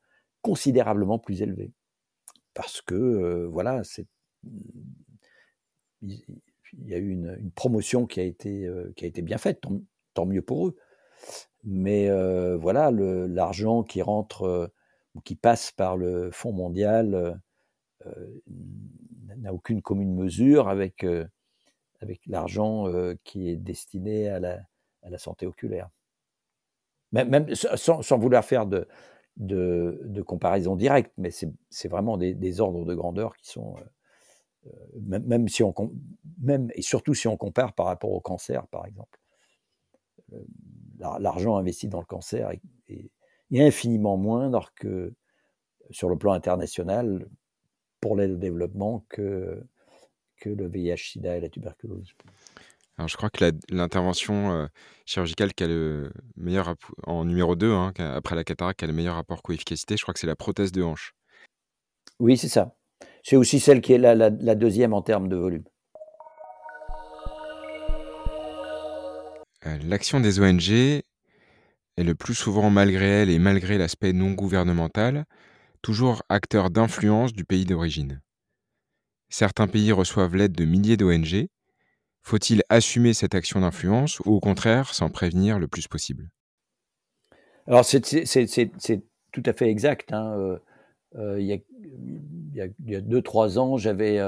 considérablement 0.41 1.17
plus 1.17 1.41
élevées. 1.41 1.71
Parce 2.59 2.81
que, 2.81 3.45
voilà, 3.45 3.85
c'est 3.85 4.05
il 6.01 6.19
y 6.73 6.93
a 6.93 6.97
eu 6.97 7.09
une, 7.09 7.51
promotion 7.55 8.05
qui 8.05 8.19
a 8.19 8.23
été, 8.23 8.67
bien 9.21 9.37
faite, 9.37 9.63
tant, 10.13 10.25
mieux 10.25 10.41
pour 10.41 10.67
eux. 10.67 10.75
Mais 11.63 12.09
voilà, 12.57 12.91
l'argent 12.91 13.83
qui 13.83 14.01
rentre 14.01 14.69
ou 15.15 15.21
qui 15.21 15.35
passe 15.35 15.71
par 15.71 15.95
le 15.95 16.31
Fonds 16.31 16.51
mondial 16.51 17.39
n'a 19.37 19.53
aucune 19.53 19.81
commune 19.81 20.13
mesure 20.13 20.67
avec, 20.67 21.05
l'argent 22.27 22.87
qui 23.23 23.49
est 23.49 23.55
destiné 23.55 24.27
à 24.27 24.41
la, 24.41 25.17
santé 25.17 25.47
oculaire. 25.47 25.89
Même, 27.13 27.29
même 27.29 27.55
sans, 27.55 28.17
vouloir 28.17 28.43
faire 28.43 28.65
de, 28.65 28.85
de, 29.37 30.21
comparaison 30.25 30.75
directe, 30.75 31.13
mais 31.17 31.31
c'est 31.31 31.87
vraiment 31.87 32.17
des, 32.17 32.59
ordres 32.59 32.85
de 32.85 32.93
grandeur 32.95 33.35
qui 33.37 33.47
sont, 33.49 33.75
même, 35.01 35.23
même, 35.25 35.47
si 35.47 35.63
on, 35.63 35.73
même 36.41 36.69
et 36.75 36.81
surtout 36.81 37.13
si 37.13 37.27
on 37.27 37.37
compare 37.37 37.73
par 37.73 37.85
rapport 37.85 38.11
au 38.11 38.19
cancer, 38.21 38.67
par 38.67 38.85
exemple 38.85 39.19
l'argent 40.99 41.57
investi 41.57 41.87
dans 41.87 41.99
le 41.99 42.05
cancer 42.05 42.51
est, 42.87 43.11
infiniment 43.51 44.15
moindre 44.15 44.71
que 44.75 45.11
sur 45.89 46.07
le 46.07 46.17
plan 46.17 46.33
international 46.33 47.27
pour 47.99 48.15
l'aide 48.15 48.31
au 48.31 48.37
développement 48.37 49.05
que, 49.09 49.65
que 50.37 50.49
le 50.49 50.67
VIH, 50.67 51.13
SIDA 51.13 51.37
et 51.37 51.39
la 51.39 51.49
tuberculose. 51.49 52.13
Alors, 52.99 53.07
je 53.07 53.15
crois 53.15 53.29
que 53.29 53.49
l'intervention 53.69 54.51
euh, 54.51 54.67
chirurgicale 55.05 55.53
qui 55.53 55.63
a 55.63 55.67
le 55.67 56.11
meilleur 56.35 56.75
en 57.07 57.23
numéro 57.23 57.55
2, 57.55 57.71
hein, 57.71 57.93
après 57.97 58.35
la 58.35 58.43
cataracte, 58.43 58.79
qui 58.79 58.83
a 58.83 58.89
le 58.89 58.93
meilleur 58.93 59.15
rapport 59.15 59.41
coût-efficacité, 59.41 59.95
je 59.95 60.01
crois 60.01 60.13
que 60.13 60.19
c'est 60.19 60.27
la 60.27 60.35
prothèse 60.35 60.73
de 60.73 60.83
hanche. 60.83 61.13
Oui, 62.19 62.37
c'est 62.37 62.49
ça. 62.49 62.75
C'est 63.23 63.37
aussi 63.37 63.61
celle 63.61 63.79
qui 63.79 63.93
est 63.93 63.97
la, 63.97 64.15
la, 64.15 64.55
deuxième 64.55 64.93
en 64.93 65.01
termes 65.01 65.29
de 65.29 65.37
volume. 65.37 65.63
Euh, 69.65 69.77
l'action 69.85 70.19
des 70.19 70.41
ONG 70.41 70.69
est 70.69 71.03
le 72.03 72.15
plus 72.15 72.35
souvent 72.35 72.69
malgré 72.69 73.05
elle 73.05 73.29
et 73.29 73.39
malgré 73.39 73.77
l'aspect 73.77 74.11
non 74.11 74.31
gouvernemental, 74.31 75.23
toujours 75.81 76.21
acteur 76.27 76.69
d'influence 76.69 77.31
du 77.31 77.45
pays 77.45 77.63
d'origine. 77.63 78.19
Certains 79.29 79.67
pays 79.67 79.93
reçoivent 79.93 80.35
l'aide 80.35 80.51
de 80.51 80.65
milliers 80.65 80.97
d'ONG. 80.97 81.47
Faut-il 82.21 82.63
assumer 82.69 83.13
cette 83.13 83.35
action 83.35 83.61
d'influence 83.61 84.19
ou 84.21 84.33
au 84.33 84.39
contraire 84.39 84.93
s'en 84.93 85.09
prévenir 85.09 85.59
le 85.59 85.67
plus 85.67 85.87
possible? 85.87 86.29
Alors 87.67 87.85
c'est 87.85 88.01
tout 88.01 89.43
à 89.45 89.53
fait 89.53 89.69
exact. 89.69 90.11
Hein. 90.11 90.35
Euh, 90.37 90.57
euh, 91.15 91.39
il, 91.39 91.47
y 91.47 91.53
a, 91.53 91.57
il, 92.55 92.91
y 92.91 92.95
a, 92.95 93.01
deux, 93.01 93.21
trois 93.21 93.57
ans, 93.57 93.77
j'avais 93.77 94.19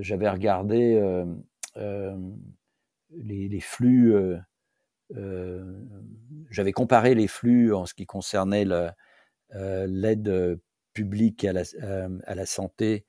j'avais 0.00 0.28
regardé 0.28 1.00
les, 3.10 3.60
flux, 3.60 4.14
euh, 4.14 4.38
euh, 5.16 5.80
j'avais 6.50 6.72
comparé 6.72 7.14
les 7.14 7.28
flux 7.28 7.74
en 7.74 7.86
ce 7.86 7.94
qui 7.94 8.06
concernait 8.06 8.66
euh, 9.54 9.86
l'aide 9.86 10.60
publique 10.92 11.44
à 11.44 11.52
la 11.52 12.46
santé 12.46 13.06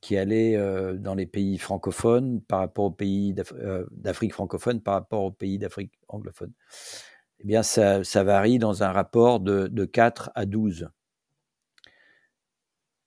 qui 0.00 0.16
allait 0.16 0.58
dans 0.98 1.14
les 1.14 1.26
pays 1.26 1.58
francophones 1.58 2.40
par 2.42 2.60
rapport 2.60 2.84
aux 2.84 2.90
pays 2.90 3.34
d'Afrique 3.90 4.34
francophone 4.34 4.80
par 4.80 4.94
rapport 4.94 5.24
aux 5.24 5.30
pays 5.30 5.58
d'Afrique 5.58 5.92
anglophone. 6.08 6.52
Eh 7.40 7.44
bien, 7.46 7.62
ça, 7.62 8.02
varie 8.24 8.58
dans 8.58 8.82
un 8.82 8.92
rapport 8.92 9.40
de, 9.40 9.66
de 9.68 9.84
4 9.84 10.30
à 10.34 10.46
12. 10.46 10.88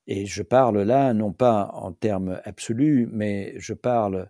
Et 0.08 0.26
je 0.26 0.42
parle 0.42 0.82
là, 0.82 1.14
non 1.14 1.34
pas 1.34 1.70
en 1.74 1.92
termes 1.92 2.40
absolus, 2.46 3.08
mais 3.12 3.54
je 3.58 3.74
parle 3.74 4.30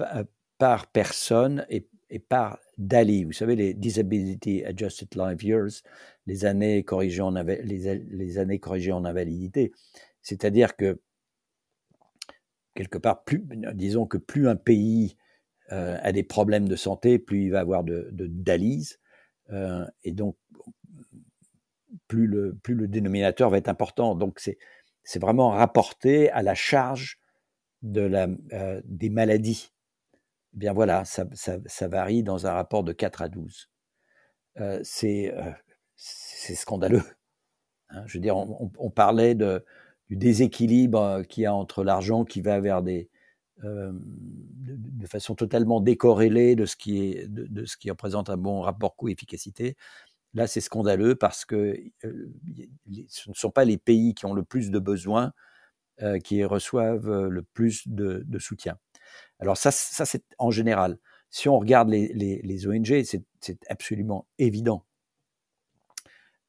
euh, 0.00 0.24
par 0.58 0.88
personne 0.88 1.64
et, 1.68 1.88
par 2.28 2.58
DALI. 2.78 3.24
Vous 3.24 3.32
savez, 3.32 3.56
les 3.56 3.74
Disability 3.74 4.64
Adjusted 4.64 5.08
Life 5.16 5.42
Years, 5.42 5.70
les 6.26 6.44
années 6.44 6.84
corrigées 6.84 7.22
en, 7.22 7.32
les, 7.32 8.38
années 8.38 8.58
corrigées 8.58 8.92
en 8.92 9.04
invalidité. 9.04 9.72
C'est-à-dire 10.20 10.76
que, 10.76 11.00
quelque 12.74 12.98
part, 12.98 13.24
plus, 13.24 13.44
disons 13.74 14.06
que 14.06 14.18
plus 14.18 14.48
un 14.48 14.56
pays 14.56 15.16
euh, 15.72 15.98
a 16.02 16.12
des 16.12 16.22
problèmes 16.22 16.68
de 16.68 16.76
santé, 16.76 17.18
plus 17.18 17.44
il 17.44 17.50
va 17.50 17.60
avoir 17.60 17.84
de. 17.84 18.12
Euh, 19.50 19.86
et 20.04 20.12
donc, 20.12 20.36
plus 22.08 22.26
le, 22.26 22.54
plus 22.54 22.74
le 22.74 22.88
dénominateur 22.88 23.50
va 23.50 23.58
être 23.58 23.68
important. 23.68 24.14
Donc, 24.14 24.40
c'est 24.40 25.18
vraiment 25.18 25.50
rapporté 25.50 26.30
à 26.30 26.42
la 26.42 26.54
charge 26.54 27.18
de 27.82 28.00
la, 28.00 28.28
des 28.84 29.10
maladies 29.10 29.72
eh 30.54 30.58
bien 30.58 30.72
voilà, 30.72 31.04
ça, 31.04 31.24
ça, 31.34 31.88
varie 31.88 32.22
dans 32.22 32.46
un 32.46 32.52
rapport 32.52 32.84
de 32.84 32.92
4 32.92 33.22
à 33.22 33.28
12. 33.28 33.70
Euh, 34.60 34.80
c'est 34.84 36.54
scandaleux. 36.54 37.02
Hein. 37.88 38.04
je 38.06 38.18
veux 38.18 38.22
dire, 38.22 38.36
on, 38.36 38.90
parlait 38.90 39.34
de, 39.34 39.64
du 40.12 40.16
déséquilibre 40.16 41.00
euh, 41.00 41.22
qu'il 41.22 41.44
y 41.44 41.46
a 41.46 41.54
entre 41.54 41.84
l'argent 41.84 42.24
qui 42.26 42.42
va 42.42 42.60
vers 42.60 42.82
des, 42.82 43.08
euh, 43.64 43.92
de, 43.94 45.06
façon 45.06 45.34
totalement 45.34 45.80
décorrélée 45.80 46.54
de 46.54 46.66
ce 46.66 46.76
qui, 46.76 47.02
est, 47.02 47.26
de, 47.28 47.64
ce 47.64 47.78
qui 47.78 47.90
représente 47.90 48.28
un 48.28 48.36
bon 48.36 48.60
rapport 48.60 48.94
coût-efficacité. 48.94 49.74
Là, 50.34 50.46
c'est 50.46 50.60
scandaleux 50.60 51.14
parce 51.14 51.46
que 51.46 51.78
ce 52.02 53.30
ne 53.30 53.34
sont 53.34 53.50
pas 53.50 53.64
les 53.64 53.78
pays 53.78 54.14
qui 54.14 54.26
ont 54.26 54.34
le 54.34 54.42
plus 54.42 54.70
de 54.70 54.78
besoins 54.78 55.32
qui 56.24 56.42
reçoivent 56.42 57.28
le 57.28 57.42
plus 57.42 57.86
de, 57.86 58.38
soutien. 58.38 58.78
Alors 59.38 59.56
ça, 59.58 59.70
ça 59.70 60.06
c'est 60.06 60.24
en 60.38 60.50
général. 60.50 60.98
Si 61.30 61.48
on 61.50 61.58
regarde 61.58 61.90
les, 61.90 62.08
les, 62.14 62.66
ONG, 62.66 63.02
c'est 63.04 63.58
absolument 63.68 64.26
évident. 64.38 64.84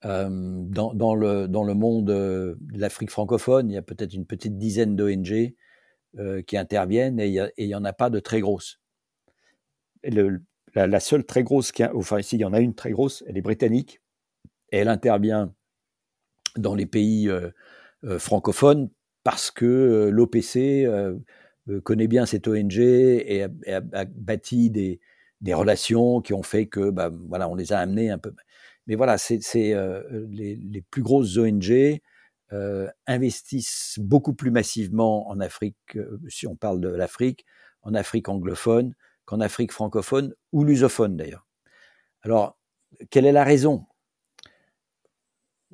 Euh, 0.06 0.28
dans, 0.30 1.16
le, 1.16 1.74
monde 1.74 2.10
euh, 2.10 2.56
de 2.60 2.80
l'Afrique 2.80 3.10
francophone, 3.10 3.70
il 3.70 3.74
y 3.74 3.78
a 3.78 3.82
peut-être 3.82 4.14
une 4.14 4.26
petite 4.26 4.58
dizaine 4.58 4.96
d'ONG 4.96 5.54
euh, 6.20 6.42
qui 6.42 6.58
interviennent 6.58 7.20
et 7.20 7.30
il 7.58 7.68
n'y 7.68 7.76
en 7.76 7.86
a 7.86 7.94
pas 7.94 8.10
de 8.10 8.20
très 8.20 8.42
grosses. 8.42 8.80
La, 10.76 11.00
seule 11.00 11.26
très 11.26 11.44
grosse, 11.44 11.72
qui 11.72 11.86
enfin 11.86 12.20
ici 12.20 12.36
il 12.36 12.42
y 12.42 12.46
en 12.46 12.54
a 12.54 12.60
une 12.60 12.76
très 12.76 12.92
grosse, 12.92 13.24
elle 13.28 13.38
est 13.38 13.42
britannique 13.42 14.02
elle 14.72 14.88
intervient 14.88 15.54
dans 16.58 16.74
les 16.74 16.88
pays 16.88 17.30
francophones 18.18 18.90
parce 19.24 19.52
que 19.52 20.10
l'OPC 20.12 20.90
connaît 21.84 22.08
bien 22.08 22.26
cette 22.26 22.48
ONG 22.48 22.80
et 22.80 23.44
a, 23.68 24.06
bâti 24.06 24.72
des, 24.72 25.00
des, 25.42 25.54
relations 25.54 26.22
qui 26.22 26.34
ont 26.34 26.42
fait 26.42 26.66
que, 26.66 26.90
bah, 26.90 27.12
voilà, 27.30 27.48
on 27.50 27.54
les 27.54 27.72
a 27.72 27.78
amenés 27.78 28.10
un 28.10 28.18
peu. 28.18 28.34
Mais 28.88 28.96
voilà, 28.96 29.18
c'est 29.18 29.40
euh, 29.74 30.28
les, 30.30 30.82
plus 30.90 31.04
grosses 31.04 31.38
ONG 31.38 32.00
euh, 32.52 32.90
investissent 33.08 33.98
beaucoup 34.00 34.34
plus 34.34 34.52
massivement 34.52 35.30
en 35.30 35.40
Afrique, 35.40 35.78
euh, 35.96 36.20
si 36.28 36.48
on 36.48 36.56
parle 36.56 36.82
de 36.82 36.90
l'Afrique, 36.90 37.46
en 37.82 37.94
Afrique 37.94 38.30
anglophone 38.30 38.94
qu'en 39.26 39.40
Afrique 39.40 39.72
francophone 39.72 40.34
ou 40.52 40.66
lusophone 40.66 41.16
d'ailleurs. 41.16 41.48
Alors, 42.24 42.58
quelle 43.10 43.26
est 43.26 43.32
la 43.32 43.46
raison? 43.46 43.86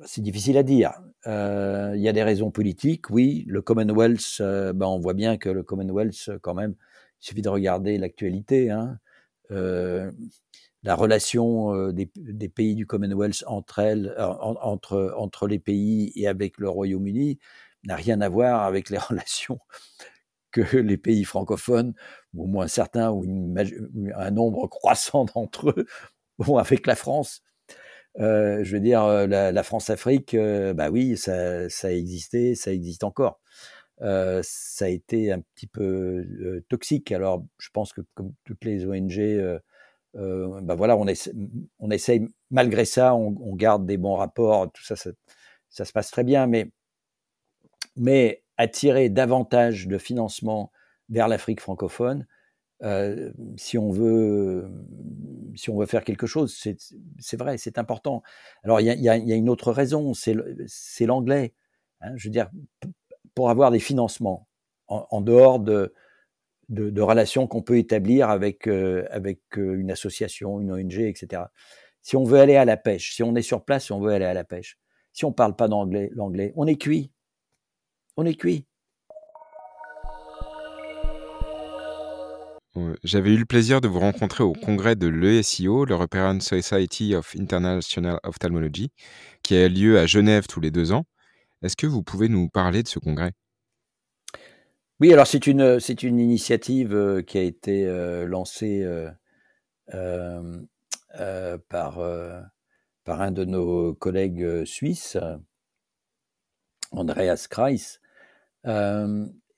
C'est 0.04 0.22
difficile 0.22 0.56
à 0.56 0.62
dire. 0.62 0.92
il 1.26 2.00
y 2.00 2.08
a 2.08 2.12
des 2.12 2.22
raisons 2.22 2.50
politiques, 2.50 3.10
oui. 3.10 3.44
Le 3.48 3.60
Commonwealth, 3.60 4.36
ben, 4.40 4.86
on 4.86 4.98
voit 4.98 5.14
bien 5.14 5.36
que 5.36 5.50
le 5.50 5.62
Commonwealth, 5.62 6.30
quand 6.42 6.54
même, 6.54 6.74
il 7.20 7.26
suffit 7.26 7.42
de 7.42 7.48
regarder 7.50 7.98
l'actualité. 7.98 8.70
Hein, 8.70 8.98
la 10.82 10.94
relation 10.94 11.92
des, 11.92 12.06
pays 12.48 12.74
du 12.74 12.86
Commonwealth 12.86 13.44
entre 13.46 13.80
elles, 13.80 14.14
entre, 14.18 15.14
entre 15.16 15.46
les 15.46 15.58
pays 15.58 16.12
et 16.16 16.26
avec 16.26 16.58
le 16.58 16.68
Royaume-Uni 16.68 17.38
n'a 17.84 17.96
rien 17.96 18.20
à 18.20 18.28
voir 18.28 18.62
avec 18.62 18.90
les 18.90 18.98
relations 18.98 19.58
que 20.50 20.76
les 20.76 20.96
pays 20.96 21.24
francophones, 21.24 21.94
ou 22.34 22.44
au 22.44 22.46
moins 22.46 22.66
certains, 22.66 23.10
ou 23.10 23.24
un 24.16 24.30
nombre 24.30 24.66
croissant 24.66 25.24
d'entre 25.24 25.70
eux, 25.70 25.86
ont 26.38 26.58
avec 26.58 26.86
la 26.86 26.96
France. 26.96 27.42
Euh, 28.18 28.64
je 28.64 28.72
veux 28.74 28.80
dire, 28.80 29.04
la, 29.28 29.52
la 29.52 29.62
France-Afrique, 29.62 30.34
euh, 30.34 30.74
bah 30.74 30.90
oui, 30.90 31.16
ça, 31.16 31.68
ça 31.68 31.88
a 31.88 31.92
existé, 31.92 32.54
ça 32.54 32.72
existe 32.72 33.04
encore. 33.04 33.40
Euh, 34.02 34.40
ça 34.42 34.86
a 34.86 34.88
été 34.88 35.30
un 35.32 35.40
petit 35.40 35.66
peu 35.66 36.62
toxique. 36.68 37.12
Alors, 37.12 37.44
je 37.58 37.68
pense 37.72 37.92
que 37.92 38.00
comme 38.14 38.32
toutes 38.44 38.64
les 38.64 38.86
ONG, 38.86 39.60
bah 40.14 40.74
voilà, 40.74 40.96
on, 40.96 41.06
essaie, 41.06 41.32
essaye, 41.90 42.26
malgré 42.50 42.84
ça, 42.84 43.14
on, 43.14 43.54
garde 43.54 43.86
des 43.86 43.96
bons 43.96 44.16
rapports, 44.16 44.70
tout 44.72 44.82
ça, 44.82 44.96
ça, 44.96 45.84
se 45.84 45.92
passe 45.92 46.10
très 46.10 46.24
bien, 46.24 46.46
mais, 46.46 46.70
mais 47.96 48.42
attirer 48.56 49.08
davantage 49.08 49.86
de 49.86 49.98
financement 49.98 50.72
vers 51.08 51.28
l'Afrique 51.28 51.60
francophone, 51.60 52.26
euh, 52.82 53.30
si 53.56 53.76
on 53.76 53.90
veut 53.90 54.70
si 55.54 55.68
on 55.68 55.78
veut 55.78 55.86
faire 55.86 56.04
quelque 56.04 56.26
chose, 56.26 56.56
c'est 57.18 57.36
vrai, 57.36 57.58
c'est 57.58 57.78
important. 57.78 58.22
Alors 58.62 58.80
il 58.80 58.86
y 58.86 58.90
a, 58.90 59.16
y 59.16 59.32
a, 59.32 59.36
une 59.36 59.48
autre 59.48 59.72
raison, 59.72 60.14
c'est 60.14 61.06
l'anglais. 61.06 61.52
Hein, 62.00 62.12
je 62.16 62.28
veux 62.28 62.32
dire, 62.32 62.50
pour 63.34 63.50
avoir 63.50 63.70
des 63.70 63.80
financements 63.80 64.48
en, 64.88 65.20
dehors 65.20 65.60
de, 65.60 65.94
de, 66.70 67.00
relations 67.02 67.46
qu'on 67.46 67.62
peut 67.62 67.76
établir 67.76 68.30
avec 68.30 68.66
euh, 68.66 69.04
avec 69.10 69.40
euh, 69.58 69.78
une 69.78 69.90
association, 69.90 70.60
une 70.60 70.72
ONG, 70.72 71.00
etc. 71.00 71.42
Si 72.02 72.16
on 72.16 72.24
veut 72.24 72.38
aller 72.38 72.56
à 72.56 72.64
la 72.64 72.78
pêche, 72.78 73.14
si 73.14 73.22
on 73.22 73.34
est 73.34 73.42
sur 73.42 73.64
place, 73.64 73.84
si 73.86 73.92
on 73.92 74.00
veut 74.00 74.12
aller 74.12 74.24
à 74.24 74.34
la 74.34 74.44
pêche, 74.44 74.78
si 75.12 75.24
on 75.24 75.32
parle 75.32 75.56
pas 75.56 75.68
d'anglais, 75.68 76.10
l'anglais, 76.14 76.52
on 76.56 76.66
est 76.66 76.76
cuit 76.76 77.10
on 78.20 78.26
est 78.26 78.34
cuit. 78.34 78.66
J'avais 83.02 83.30
eu 83.30 83.36
le 83.36 83.46
plaisir 83.46 83.80
de 83.80 83.88
vous 83.88 83.98
rencontrer 83.98 84.44
au 84.44 84.52
congrès 84.52 84.94
de 84.94 85.08
l'ESIO, 85.08 85.84
l'European 85.84 86.38
Society 86.40 87.14
of 87.14 87.34
International 87.36 88.20
Ophthalmology, 88.22 88.92
qui 89.42 89.56
a 89.56 89.68
lieu 89.68 89.98
à 89.98 90.06
Genève 90.06 90.46
tous 90.46 90.60
les 90.60 90.70
deux 90.70 90.92
ans. 90.92 91.04
Est-ce 91.62 91.76
que 91.76 91.86
vous 91.86 92.02
pouvez 92.02 92.28
nous 92.28 92.48
parler 92.48 92.82
de 92.82 92.88
ce 92.88 92.98
congrès? 92.98 93.32
Oui, 95.00 95.14
alors 95.14 95.26
c'est 95.26 95.46
une, 95.46 95.80
c'est 95.80 96.02
une 96.02 96.20
initiative 96.20 96.94
euh, 96.94 97.22
qui 97.22 97.38
a 97.38 97.42
été 97.42 97.86
euh, 97.86 98.26
lancée 98.26 98.82
euh, 99.94 101.56
par, 101.70 102.00
par 103.04 103.22
un 103.22 103.30
de 103.32 103.44
nos 103.44 103.94
collègues 103.94 104.64
suisses, 104.64 105.16
Andreas 106.92 107.46
Kreis, 107.48 107.98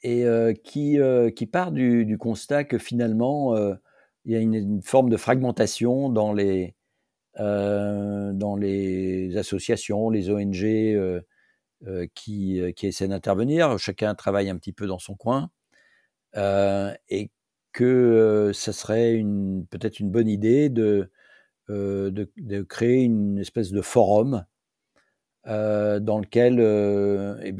et 0.02 0.24
qui, 0.64 0.98
qui 1.36 1.46
part 1.46 1.72
du, 1.72 2.06
du, 2.06 2.18
constat 2.18 2.64
que 2.64 2.78
finalement, 2.78 3.54
il 4.24 4.32
y 4.32 4.36
a 4.36 4.38
une, 4.38 4.54
une, 4.54 4.82
forme 4.82 5.10
de 5.10 5.16
fragmentation 5.18 6.08
dans 6.08 6.32
les, 6.32 6.74
dans 7.36 8.56
les 8.56 9.36
associations, 9.36 10.08
les 10.08 10.30
ONG 10.30 11.22
qui, 12.14 12.60
qui 12.76 12.86
essaient 12.86 13.08
d'intervenir. 13.08 13.78
Chacun 13.78 14.14
travaille 14.14 14.50
un 14.50 14.56
petit 14.56 14.72
peu 14.72 14.86
dans 14.86 14.98
son 14.98 15.14
coin. 15.14 15.50
et 16.36 17.30
que 17.72 18.50
ça 18.54 18.72
serait 18.72 19.22
peut-être 19.70 20.00
une 20.00 20.10
bonne 20.10 20.28
idée 20.28 20.68
de, 20.68 21.10
créer 22.68 23.02
une 23.02 23.38
espèce 23.38 23.72
de 23.72 23.80
forum 23.82 24.44
euh, 25.48 25.98
dans 25.98 26.20
lequel 26.20 26.60
euh, 26.60 27.36
eh 27.42 27.52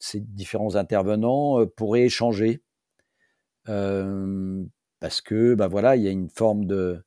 ces 0.00 0.18
différents 0.18 0.74
intervenants 0.74 1.60
euh, 1.60 1.66
pourraient 1.66 2.02
échanger. 2.04 2.60
parce 3.64 5.20
que 5.22 5.54
bah 5.54 5.68
voilà, 5.68 5.96
il 5.96 6.02
y 6.02 6.08
a 6.08 6.10
une 6.10 6.28
forme 6.30 6.66
de. 6.66 7.02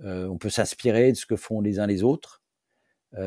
on 0.00 0.38
peut 0.38 0.50
s'inspirer 0.50 1.12
de 1.12 1.16
ce 1.16 1.26
que 1.26 1.36
font 1.36 1.60
les 1.60 1.80
uns 1.80 1.86
les 1.86 2.02
autres. 2.02 2.42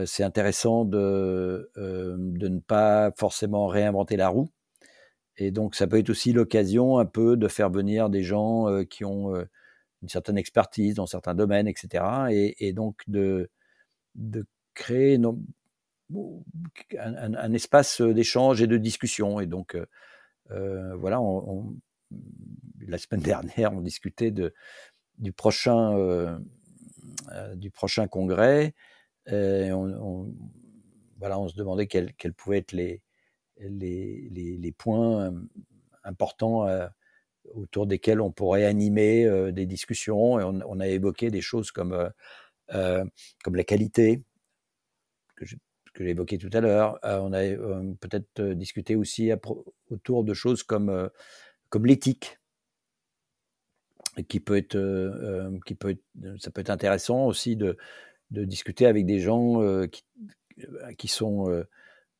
C'est 0.05 0.23
intéressant 0.23 0.85
de, 0.85 1.71
de 1.75 2.47
ne 2.47 2.59
pas 2.59 3.11
forcément 3.17 3.67
réinventer 3.67 4.15
la 4.15 4.29
roue. 4.29 4.49
Et 5.37 5.51
donc, 5.51 5.75
ça 5.75 5.87
peut 5.87 5.97
être 5.97 6.09
aussi 6.09 6.33
l'occasion 6.33 6.99
un 6.99 7.05
peu 7.05 7.35
de 7.35 7.47
faire 7.47 7.69
venir 7.69 8.09
des 8.09 8.23
gens 8.23 8.83
qui 8.89 9.05
ont 9.05 9.33
une 10.01 10.09
certaine 10.09 10.37
expertise 10.37 10.95
dans 10.95 11.05
certains 11.05 11.35
domaines, 11.35 11.67
etc. 11.67 12.03
Et, 12.31 12.73
donc 12.73 13.01
de, 13.07 13.49
de 14.15 14.45
créer 14.73 15.19
un, 16.99 17.53
espace 17.53 18.01
d'échange 18.01 18.61
et 18.61 18.67
de 18.67 18.77
discussion. 18.77 19.39
Et 19.39 19.47
donc, 19.47 19.77
voilà, 20.49 21.19
la 22.87 22.97
semaine 22.97 23.21
dernière, 23.23 23.73
on 23.73 23.81
discutait 23.81 24.31
de, 24.31 24.53
du, 25.17 25.31
prochain, 25.31 26.39
du 27.55 27.71
prochain 27.71 28.07
congrès. 28.07 28.73
Et 29.27 29.71
on, 29.71 30.33
voilà, 31.19 31.39
on 31.39 31.47
se 31.47 31.55
demandait 31.55 31.87
quels, 31.87 32.13
quels 32.15 32.33
pouvaient 32.33 32.59
être 32.59 32.71
les, 32.71 33.01
les, 33.59 34.57
les, 34.57 34.71
points 34.71 35.33
importants 36.03 36.67
autour 37.53 37.85
desquels 37.85 38.21
on 38.21 38.31
pourrait 38.31 38.65
animer 38.65 39.51
des 39.51 39.65
discussions. 39.65 40.33
On, 40.33 40.79
a 40.79 40.87
évoqué 40.87 41.29
des 41.29 41.41
choses 41.41 41.71
comme, 41.71 42.09
comme 42.67 43.55
la 43.55 43.63
qualité, 43.63 44.23
que 45.93 46.03
j'ai 46.03 46.11
évoqué 46.11 46.37
tout 46.37 46.49
à 46.53 46.61
l'heure. 46.61 46.99
Euh, 47.05 47.19
on 47.19 47.33
a 47.33 47.43
euh, 47.43 47.93
peut-être 47.99 48.39
euh, 48.39 48.55
discuté 48.55 48.95
aussi 48.95 49.31
autour 49.89 50.23
de 50.23 50.33
choses 50.33 50.63
comme, 50.63 51.09
comme 51.69 51.85
l'éthique, 51.85 52.39
qui 54.27 54.39
peut 54.39 54.57
être, 54.57 54.77
qui 55.65 55.75
peut 55.75 55.95
ça 56.39 56.51
peut 56.51 56.61
être 56.61 56.69
intéressant 56.69 57.25
aussi 57.27 57.55
de, 57.55 57.77
de 58.31 58.43
discuter 58.45 58.85
avec 58.85 59.05
des 59.05 59.19
gens 59.19 59.61
qui, 59.87 60.03
qui 60.97 61.07
sont 61.07 61.65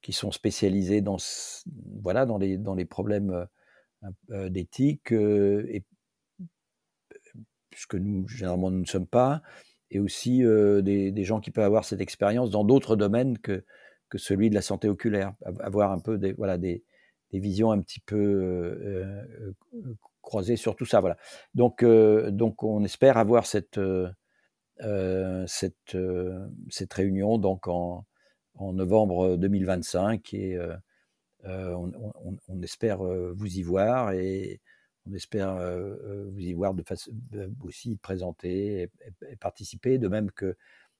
qui 0.01 0.13
sont 0.13 0.31
spécialisés 0.31 1.01
dans 1.01 1.17
voilà 2.01 2.25
dans 2.25 2.37
les 2.37 2.57
dans 2.57 2.75
les 2.75 2.85
problèmes 2.85 3.47
d'éthique 4.29 5.11
et 5.11 5.83
puisque 7.69 7.95
nous 7.95 8.27
généralement 8.27 8.71
nous 8.71 8.81
ne 8.81 8.85
sommes 8.85 9.07
pas 9.07 9.41
et 9.91 9.99
aussi 9.99 10.43
euh, 10.43 10.81
des, 10.81 11.11
des, 11.11 11.23
gens 11.23 11.39
qui 11.39 11.51
peuvent 11.51 11.65
avoir 11.65 11.85
cette 11.85 12.01
expérience 12.01 12.49
dans 12.49 12.63
d'autres 12.63 12.95
domaines 12.95 13.37
que, 13.37 13.63
que 14.09 14.17
celui 14.17 14.49
de 14.49 14.55
la 14.55 14.61
santé 14.61 14.89
oculaire, 14.89 15.33
avoir 15.59 15.91
un 15.91 15.99
peu 15.99 16.17
des, 16.17 16.31
voilà, 16.33 16.57
des, 16.57 16.83
des 17.31 17.39
visions 17.39 17.71
un 17.71 17.79
petit 17.79 17.99
peu 17.99 18.15
euh, 18.15 19.53
euh, 19.73 19.95
croisées 20.21 20.55
sur 20.55 20.75
tout 20.75 20.85
ça. 20.85 21.01
Voilà. 21.01 21.17
Donc, 21.55 21.83
donc 21.83 22.63
on 22.63 22.83
espère 22.83 23.17
avoir 23.17 23.45
cette, 23.45 23.79
cette, 25.47 25.97
cette 26.69 26.93
réunion 26.93 27.37
donc 27.37 27.67
en, 27.67 28.05
en 28.55 28.73
novembre 28.73 29.37
2025 29.37 30.33
et 30.33 30.59
on, 31.45 31.91
on, 32.23 32.37
on, 32.47 32.61
espère 32.61 32.99
vous 32.99 33.57
y 33.57 33.63
voir 33.63 34.11
et 34.11 34.59
on 35.07 35.13
espère 35.13 35.55
vous 35.55 36.39
y 36.39 36.53
voir 36.53 36.73
de 36.73 36.83
façon 36.83 37.11
aussi 37.63 37.97
présenter 37.97 38.89
et, 39.29 39.35
participer, 39.37 39.97
de 39.97 40.07
même 40.07 40.31
que 40.31 40.55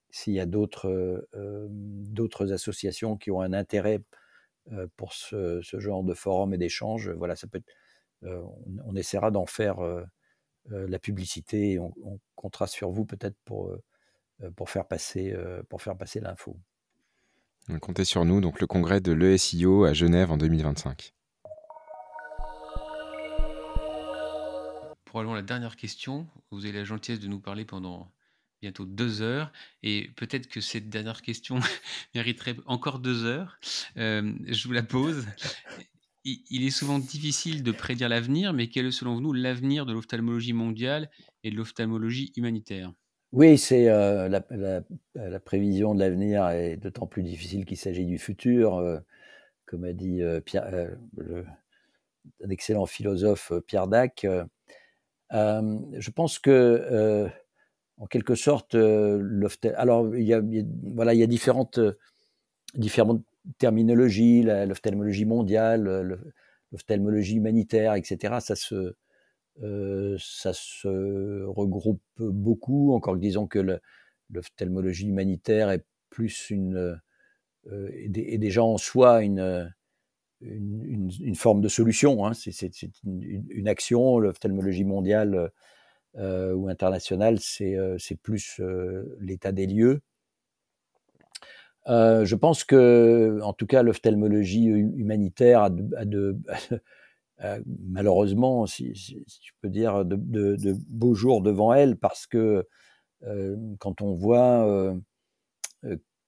s'il 0.10 0.34
y 0.34 0.39
a 0.39 0.46
d'autres 0.46 1.28
d'autres 1.70 2.52
associations 2.54 3.18
qui 3.18 3.32
ont 3.32 3.41
un 3.41 3.53
intérêt 3.53 4.01
pour 4.95 5.14
ce, 5.14 5.62
genre 5.62 6.03
de 6.03 6.14
forum 6.14 6.53
et 6.53 6.58
d'échange, 6.58 7.10
voilà, 7.10 7.36
ça 7.36 7.47
peut 7.47 7.62
on, 8.24 8.95
essaiera 8.95 9.32
d'en 9.32 9.45
faire 9.45 9.80
la 10.70 10.99
publicité 10.99 11.72
et 11.72 11.80
on, 11.80 11.93
comptera 12.36 12.68
sur 12.68 12.91
vous 12.91 13.05
peut-être 13.05 13.36
pour, 13.45 13.76
pour 14.55 14.70
faire 14.70 14.88
passer, 14.88 15.36
pour 15.70 15.82
faire 15.82 15.97
passer 15.97 16.20
l'info. 16.20 16.57
Comptez 17.82 18.05
sur 18.05 18.26
nous, 18.26 18.41
donc 18.41 18.59
le 18.59 18.68
congrès 18.68 19.01
de 19.01 19.12
l'ESIO 19.12 19.86
à 19.86 19.93
Genève 19.93 20.32
en 20.32 20.38
2025. 20.38 21.14
probablement 25.12 25.36
la 25.36 25.41
dernière 25.41 25.76
question. 25.76 26.26
Vous 26.51 26.66
avez 26.66 26.72
la 26.72 26.86
gentillesse 26.86 27.20
de 27.20 27.28
nous 27.28 27.41
parler 27.41 27.66
pendant 27.66 28.09
bientôt 28.62 28.86
deux 28.86 29.22
heures, 29.22 29.51
et 29.84 30.09
peut-être 30.16 30.47
que 30.47 30.62
cette 30.62 30.89
dernière 30.89 31.22
question 31.22 31.59
mériterait 32.16 32.55
encore 32.66 32.99
deux 32.99 33.26
heures. 33.26 33.59
Euh, 33.97 34.34
je 34.47 34.68
vous 34.68 34.74
la 34.74 34.84
pose. 34.84 35.28
Il 36.24 36.65
est 36.65 36.72
souvent 36.72 36.99
difficile 36.99 37.63
de 37.63 37.72
prédire 37.72 38.07
l'avenir, 38.07 38.53
mais 38.53 38.67
quel 38.67 38.86
est 38.86 38.91
selon 38.91 39.19
vous 39.19 39.34
l'avenir 39.34 39.88
de 39.88 39.93
l'ophtalmologie 39.93 40.53
mondiale 40.53 41.09
et 41.43 41.49
de 41.49 41.55
l'ophtalmologie 41.55 42.32
humanitaire? 42.36 42.93
Oui, 43.32 43.57
c'est 43.57 43.89
euh, 43.89 44.28
la, 44.30 45.39
prévision 45.39 45.95
de 45.95 45.99
l'avenir 45.99 46.47
est 46.49 46.78
d'autant 46.78 47.07
plus 47.07 47.24
difficile 47.24 47.65
qu'il 47.65 47.78
s'agit 47.78 48.05
du 48.05 48.19
futur. 48.19 48.76
Euh, 48.76 48.99
comme 49.65 49.86
a 49.86 49.93
dit 49.93 50.22
Pierre, 50.45 50.69
le, 51.15 51.45
un 52.43 52.49
excellent 52.49 52.86
philosophe 52.86 53.53
Pierre 53.65 53.88
Dac. 53.88 54.28
je 55.32 56.09
pense 56.11 56.39
que, 56.39 57.30
en 57.97 58.05
quelque 58.05 58.36
sorte, 58.36 58.76
alors 58.76 60.15
il 60.15 60.26
y 60.26 60.34
a, 60.34 60.41
voilà, 60.93 61.13
il 61.13 61.19
y 61.19 61.24
a 61.24 61.28
différentes, 61.28 61.80
différentes 62.76 63.24
terminologies, 63.58 64.44
l'ophtalmologie 64.44 65.26
mondiale, 65.26 66.20
l'ophtalmologie 66.72 67.36
humanitaire, 67.36 67.96
etc. 67.96 68.36
Ça 68.39 68.56
se, 68.56 68.96
ça 70.18 70.54
se 70.54 71.44
regroupe 71.46 72.02
beaucoup, 72.18 72.94
encore 72.94 73.18
disons 73.18 73.48
que 73.48 73.80
l'ophtalmologie 74.30 75.08
humanitaire 75.08 75.70
est 75.72 75.86
plus 76.10 76.50
une, 76.50 77.00
et, 77.72 78.38
déjà 78.38 78.64
en 78.64 78.78
soi 78.78 79.24
une, 79.24 79.74
une, 80.42 81.36
forme 81.36 81.62
de 81.62 81.68
solution. 81.68 82.26
Hein. 82.26 82.34
C'est 82.34 82.82
une, 83.04 83.68
action. 83.68 84.20
L'ophtalmologie 84.20 84.86
mondiale 84.86 85.52
euh, 86.18 86.54
ou 86.54 86.68
internationale, 86.68 87.39
c'est 87.39 87.76
euh, 87.76 87.98
plus 88.22 88.60
euh, 88.60 89.18
l'état 89.20 89.52
des 89.52 89.68
lieux. 89.68 90.02
Je 91.88 92.36
pense 92.36 92.64
que, 92.64 93.40
en 93.44 93.54
tout 93.54 93.68
cas, 93.68 93.84
l'ophtalmologie 93.84 94.66
humanitaire 94.66 95.64
a 95.64 95.70
de, 95.70 96.38
malheureusement, 97.90 98.66
si, 98.66 98.96
si, 98.96 99.24
je 99.28 99.52
peux 99.62 99.70
dire, 99.70 100.06
de, 100.06 100.76
beaux 100.90 101.16
jours 101.16 101.42
devant 101.42 101.74
elle, 101.74 101.98
parce 101.98 102.28
que 102.28 102.68
quand 103.80 104.02
on 104.02 104.14
voit 104.14 104.96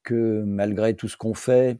que 0.03 0.43
malgré 0.43 0.95
tout 0.95 1.07
ce 1.07 1.17
qu'on 1.17 1.33
fait, 1.33 1.79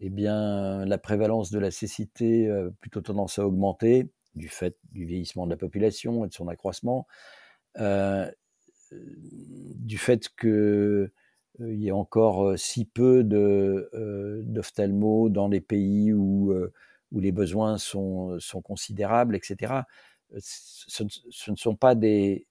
eh 0.00 0.10
bien, 0.10 0.84
la 0.84 0.98
prévalence 0.98 1.50
de 1.50 1.58
la 1.58 1.70
cécité 1.70 2.50
a 2.50 2.70
plutôt 2.80 3.00
tendance 3.00 3.38
à 3.38 3.46
augmenter 3.46 4.10
du 4.34 4.48
fait 4.48 4.76
du 4.90 5.04
vieillissement 5.04 5.46
de 5.46 5.50
la 5.50 5.56
population 5.56 6.24
et 6.24 6.28
de 6.28 6.32
son 6.32 6.48
accroissement, 6.48 7.06
euh, 7.78 8.30
du 8.90 9.98
fait 9.98 10.28
qu'il 10.38 11.10
euh, 11.60 11.74
y 11.74 11.88
ait 11.88 11.92
encore 11.92 12.48
euh, 12.48 12.56
si 12.56 12.84
peu 12.84 13.24
d'ophtalmos 13.24 15.30
dans 15.30 15.48
les 15.48 15.60
pays 15.60 16.12
où, 16.12 16.54
où 17.12 17.20
les 17.20 17.32
besoins 17.32 17.78
sont, 17.78 18.38
sont 18.40 18.62
considérables, 18.62 19.36
etc. 19.36 19.82
Ce, 20.38 21.02
ne 21.02 21.56
sont 21.56 21.76
pas 21.76 21.94
des... 21.94 22.46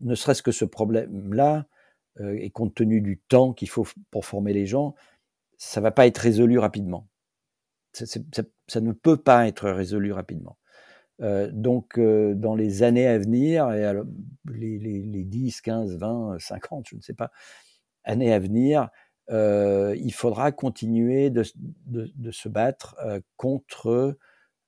Ne 0.00 0.14
serait-ce 0.14 0.42
que 0.42 0.52
ce 0.52 0.64
problème-là, 0.64 1.66
et 2.20 2.50
compte 2.50 2.74
tenu 2.74 3.00
du 3.00 3.18
temps 3.18 3.52
qu'il 3.52 3.68
faut 3.68 3.86
pour 4.10 4.26
former 4.26 4.52
les 4.52 4.66
gens, 4.66 4.94
ça 5.56 5.80
va 5.80 5.90
pas 5.90 6.06
être 6.06 6.18
résolu 6.18 6.58
rapidement. 6.58 7.08
Ça, 7.92 8.80
ne 8.80 8.92
peut 8.92 9.16
pas 9.16 9.48
être 9.48 9.68
résolu 9.68 10.12
rapidement. 10.12 10.56
Euh, 11.22 11.50
donc, 11.52 11.98
euh, 11.98 12.34
dans 12.34 12.54
les 12.54 12.82
années 12.82 13.06
à 13.06 13.18
venir, 13.18 13.70
et 13.72 13.92
les, 14.46 14.78
les, 14.78 15.24
10, 15.24 15.60
15, 15.60 15.96
20, 15.96 16.38
50, 16.38 16.88
je 16.88 16.96
ne 16.96 17.00
sais 17.00 17.14
pas, 17.14 17.30
années 18.04 18.32
à 18.32 18.38
venir, 18.38 18.88
euh, 19.30 19.94
il 19.98 20.12
faudra 20.12 20.50
continuer 20.52 21.30
de, 21.30 21.42
se 21.42 22.48
battre 22.48 22.96
contre, 23.36 24.16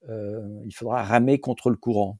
il 0.08 0.74
faudra 0.74 1.02
ramer 1.02 1.40
contre 1.40 1.70
le 1.70 1.76
courant. 1.76 2.18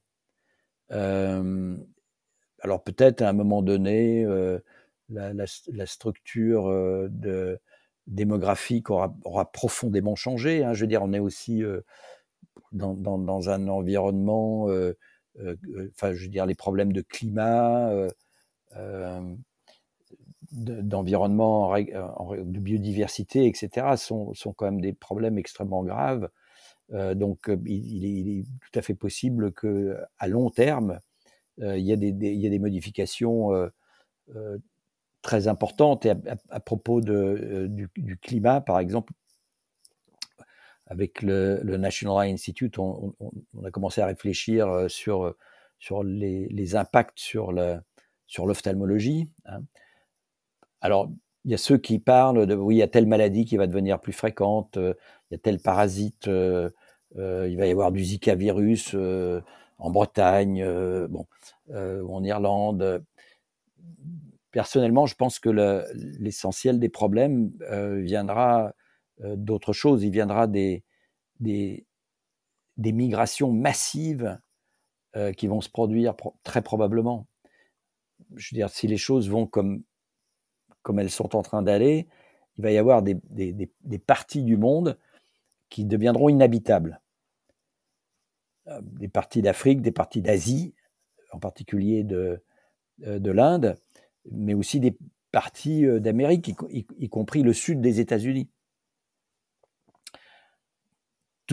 alors 0.89 2.83
peut-être 2.83 3.21
à 3.21 3.29
un 3.29 3.33
moment 3.33 3.61
donné, 3.61 4.25
la, 5.09 5.85
structure 5.85 7.09
démographique 8.07 8.89
aura, 8.89 9.51
profondément 9.51 10.15
changé. 10.15 10.63
Hein. 10.63 10.73
Je 10.73 10.81
veux 10.81 10.87
dire, 10.87 11.03
on 11.03 11.13
est 11.13 11.19
aussi 11.19 11.61
dans, 12.71 13.49
un 13.49 13.67
environnement, 13.67 14.69
euh, 14.69 14.97
euh, 15.39 15.55
enfin, 15.95 16.13
je 16.13 16.23
veux 16.23 16.29
dire, 16.29 16.45
les 16.45 16.55
problèmes 16.55 16.93
de 16.93 17.01
climat, 17.01 17.91
d'environnement, 20.51 21.75
de 21.75 22.59
biodiversité, 22.59 23.47
etc., 23.47 23.95
sont, 23.97 24.33
sont, 24.33 24.53
quand 24.53 24.65
même 24.65 24.81
des 24.81 24.93
problèmes 24.93 25.37
extrêmement 25.37 25.83
graves. 25.83 26.29
donc, 26.91 27.49
il, 27.65 28.39
est 28.39 28.43
tout 28.43 28.79
à 28.79 28.81
fait 28.81 28.95
possible 28.95 29.51
que, 29.51 29.97
à 30.19 30.27
long 30.27 30.49
terme, 30.49 30.99
il 31.59 31.79
y, 31.79 31.93
a 31.93 31.95
des, 31.95 32.09
il 32.09 32.41
y 32.41 32.47
a 32.47 32.49
des 32.49 32.59
modifications 32.59 33.51
très 35.23 35.47
importante. 35.47 36.05
Et 36.05 36.13
à, 36.49 36.59
propos 36.59 37.01
de, 37.01 37.13
euh, 37.13 37.67
du, 37.67 38.17
climat, 38.19 38.61
par 38.61 38.77
exemple, 38.77 39.11
avec 40.87 41.21
le, 41.21 41.61
National 41.63 42.25
Eye 42.27 42.33
Institute, 42.33 42.77
on, 42.77 43.13
a 43.63 43.71
commencé 43.71 44.01
à 44.01 44.05
réfléchir 44.05 44.67
euh, 44.67 44.87
sur, 44.87 45.35
sur 45.79 46.03
les, 46.03 46.75
impacts 46.75 47.19
sur 47.19 47.51
l'ophtalmologie. 47.51 49.31
Hein. 49.45 49.61
Alors, 50.81 51.09
il 51.45 51.51
y 51.51 51.53
a 51.53 51.57
ceux 51.57 51.77
qui 51.77 51.99
parlent 51.99 52.45
de 52.45 52.55
oui, 52.55 52.75
il 52.75 52.79
y 52.79 52.83
a 52.83 52.87
telle 52.87 53.07
maladie 53.07 53.45
qui 53.45 53.57
va 53.57 53.67
devenir 53.67 53.99
plus 53.99 54.13
fréquente, 54.13 54.77
euh, 54.77 54.93
il 55.29 55.33
y 55.33 55.35
a 55.35 55.39
tel 55.39 55.59
parasite, 55.59 56.27
il 56.27 57.57
va 57.57 57.67
y 57.67 57.71
avoir 57.71 57.91
du 57.91 58.03
Zika 58.03 58.35
virus 58.35 58.95
en 59.77 59.91
Bretagne, 59.91 60.65
bon, 61.07 61.25
ou 61.67 62.15
en 62.15 62.23
Irlande 62.23 63.03
personnellement, 64.53 65.07
je 65.07 65.15
pense 65.15 65.39
que 65.39 65.49
l'essentiel 66.19 66.79
des 66.79 66.87
problèmes 66.87 67.51
euh, 67.69 67.99
viendra 67.99 68.73
euh, 69.21 69.35
d'autre 69.35 69.73
chose. 69.73 70.03
Il 70.03 70.11
viendra 70.11 70.47
des, 70.47 70.83
migrations 72.77 73.51
massives 73.51 74.39
euh, 75.15 75.31
qui 75.33 75.47
vont 75.47 75.61
se 75.61 75.69
produire 75.69 76.15
très 76.43 76.61
probablement. 76.61 77.27
Je 78.35 78.53
veux 78.53 78.57
dire, 78.57 78.69
si 78.69 78.87
les 78.87 78.97
choses 78.97 79.29
vont 79.29 79.45
comme, 79.45 79.83
elles 80.97 81.09
sont 81.09 81.35
en 81.35 81.41
train 81.41 81.61
d'aller, 81.61 82.07
il 82.57 82.63
va 82.63 82.71
y 82.71 82.77
avoir 82.77 83.01
des, 83.01 83.19
parties 84.05 84.43
du 84.43 84.57
monde 84.57 84.97
qui 85.69 85.85
deviendront 85.85 86.29
inhabitables. 86.29 87.01
Des 88.81 89.09
parties 89.09 89.41
d'Afrique, 89.41 89.81
des 89.81 89.91
parties 89.91 90.21
d'Asie, 90.21 90.73
en 91.31 91.39
particulier 91.39 92.03
de, 92.03 92.41
de 92.99 93.31
l'Inde, 93.31 93.77
mais 94.31 94.53
aussi 94.53 94.79
des 94.79 94.97
parties 95.33 95.85
euh, 95.85 95.99
d'Amérique, 95.99 96.55
y, 96.69 97.09
compris 97.09 97.43
le 97.43 97.51
sud 97.51 97.81
des 97.81 97.99
États-Unis. 97.99 98.49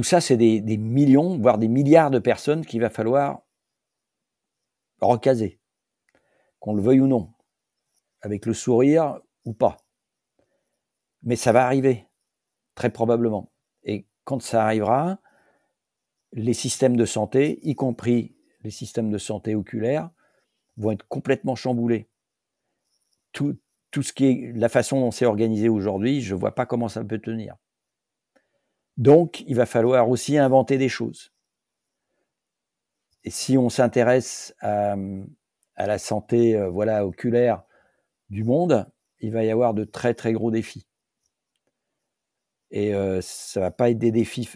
Tout 0.00 0.04
ça, 0.04 0.22
c'est 0.22 0.38
des, 0.38 0.78
millions, 0.78 1.36
voire 1.36 1.58
des 1.58 1.68
milliards 1.68 2.10
de 2.10 2.18
personnes 2.18 2.64
qu'il 2.64 2.80
va 2.80 2.88
falloir 2.88 3.42
recaser, 5.02 5.60
qu'on 6.58 6.72
le 6.72 6.80
veuille 6.80 7.00
ou 7.00 7.06
non, 7.06 7.34
avec 8.22 8.46
le 8.46 8.54
sourire 8.54 9.20
ou 9.44 9.52
pas. 9.52 9.76
Mais 11.22 11.36
ça 11.36 11.52
va 11.52 11.66
arriver, 11.66 12.06
très 12.74 12.88
probablement. 12.88 13.52
Et 13.82 14.06
quand 14.24 14.40
ça 14.40 14.64
arrivera, 14.64 15.18
les 16.32 16.54
systèmes 16.54 16.96
de 16.96 17.04
santé, 17.04 17.60
y 17.62 17.74
compris 17.74 18.34
les 18.62 18.70
systèmes 18.70 19.10
de 19.10 19.18
santé 19.18 19.54
oculaires, 19.54 20.08
vont 20.78 20.92
être 20.92 21.06
complètement 21.08 21.56
chamboulés 21.56 22.08
tout, 23.32 23.54
tout 23.90 24.02
ce 24.02 24.14
qui 24.14 24.24
est 24.24 24.52
la 24.54 24.70
façon 24.70 24.98
dont 24.98 25.10
c'est 25.10 25.26
organisé 25.26 25.68
aujourd'hui, 25.68 26.22
je 26.22 26.34
ne 26.34 26.40
vois 26.40 26.54
pas 26.54 26.64
comment 26.64 26.88
ça 26.88 27.04
peut 27.04 27.18
tenir. 27.18 27.58
Donc, 28.96 29.42
il 29.46 29.56
va 29.56 29.66
falloir 29.66 30.08
aussi 30.08 30.38
inventer 30.38 30.78
des 30.78 30.88
choses. 30.88 31.32
Et 33.24 33.30
si 33.30 33.58
on 33.58 33.68
s'intéresse 33.68 34.54
à, 34.60 34.96
la 35.76 35.98
santé 35.98 36.56
euh, 36.56 36.68
voilà, 36.68 37.06
oculaire 37.06 37.62
du 38.28 38.44
monde, 38.44 38.86
il 39.20 39.32
va 39.32 39.44
y 39.44 39.50
avoir 39.50 39.74
de 39.74 39.84
très 39.84 40.14
très 40.14 40.32
gros 40.32 40.50
défis. 40.50 40.86
Et 42.70 42.94
euh, 42.94 43.20
ça 43.20 43.60
va 43.60 43.70
pas 43.70 43.90
être 43.90 43.98
des 43.98 44.12
défis 44.12 44.48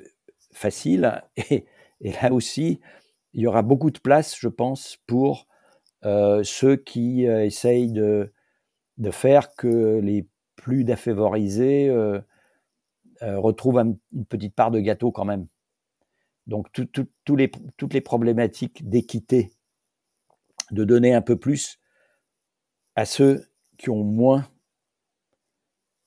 faciles. 0.52 1.22
Et, 2.00 2.12
là 2.22 2.32
aussi, 2.32 2.80
il 3.32 3.42
y 3.42 3.46
aura 3.46 3.62
beaucoup 3.62 3.90
de 3.90 3.98
place, 3.98 4.36
je 4.38 4.48
pense, 4.48 4.98
pour 5.06 5.46
euh, 6.04 6.42
ceux 6.44 6.76
qui 6.76 7.26
euh, 7.26 7.44
essayent 7.44 7.92
de 7.92 8.30
faire 9.10 9.54
que 9.54 10.00
les 10.00 10.28
plus 10.56 10.84
défavorisés 10.84 11.90
euh, 13.22 13.38
retrouvent 13.38 13.78
une 13.78 14.26
petite 14.26 14.54
part 14.54 14.70
de 14.70 14.80
gâteau 14.80 15.12
quand 15.12 15.24
même. 15.24 15.46
Donc 16.46 16.68
les, 16.76 17.50
toutes 17.76 17.94
les 17.94 18.00
problématiques 18.00 18.88
d'équité, 18.88 19.52
de 20.70 20.84
donner 20.84 21.14
un 21.14 21.22
peu 21.22 21.36
plus 21.36 21.78
à 22.96 23.06
ceux 23.06 23.48
qui 23.78 23.90
ont 23.90 24.04
moins, 24.04 24.46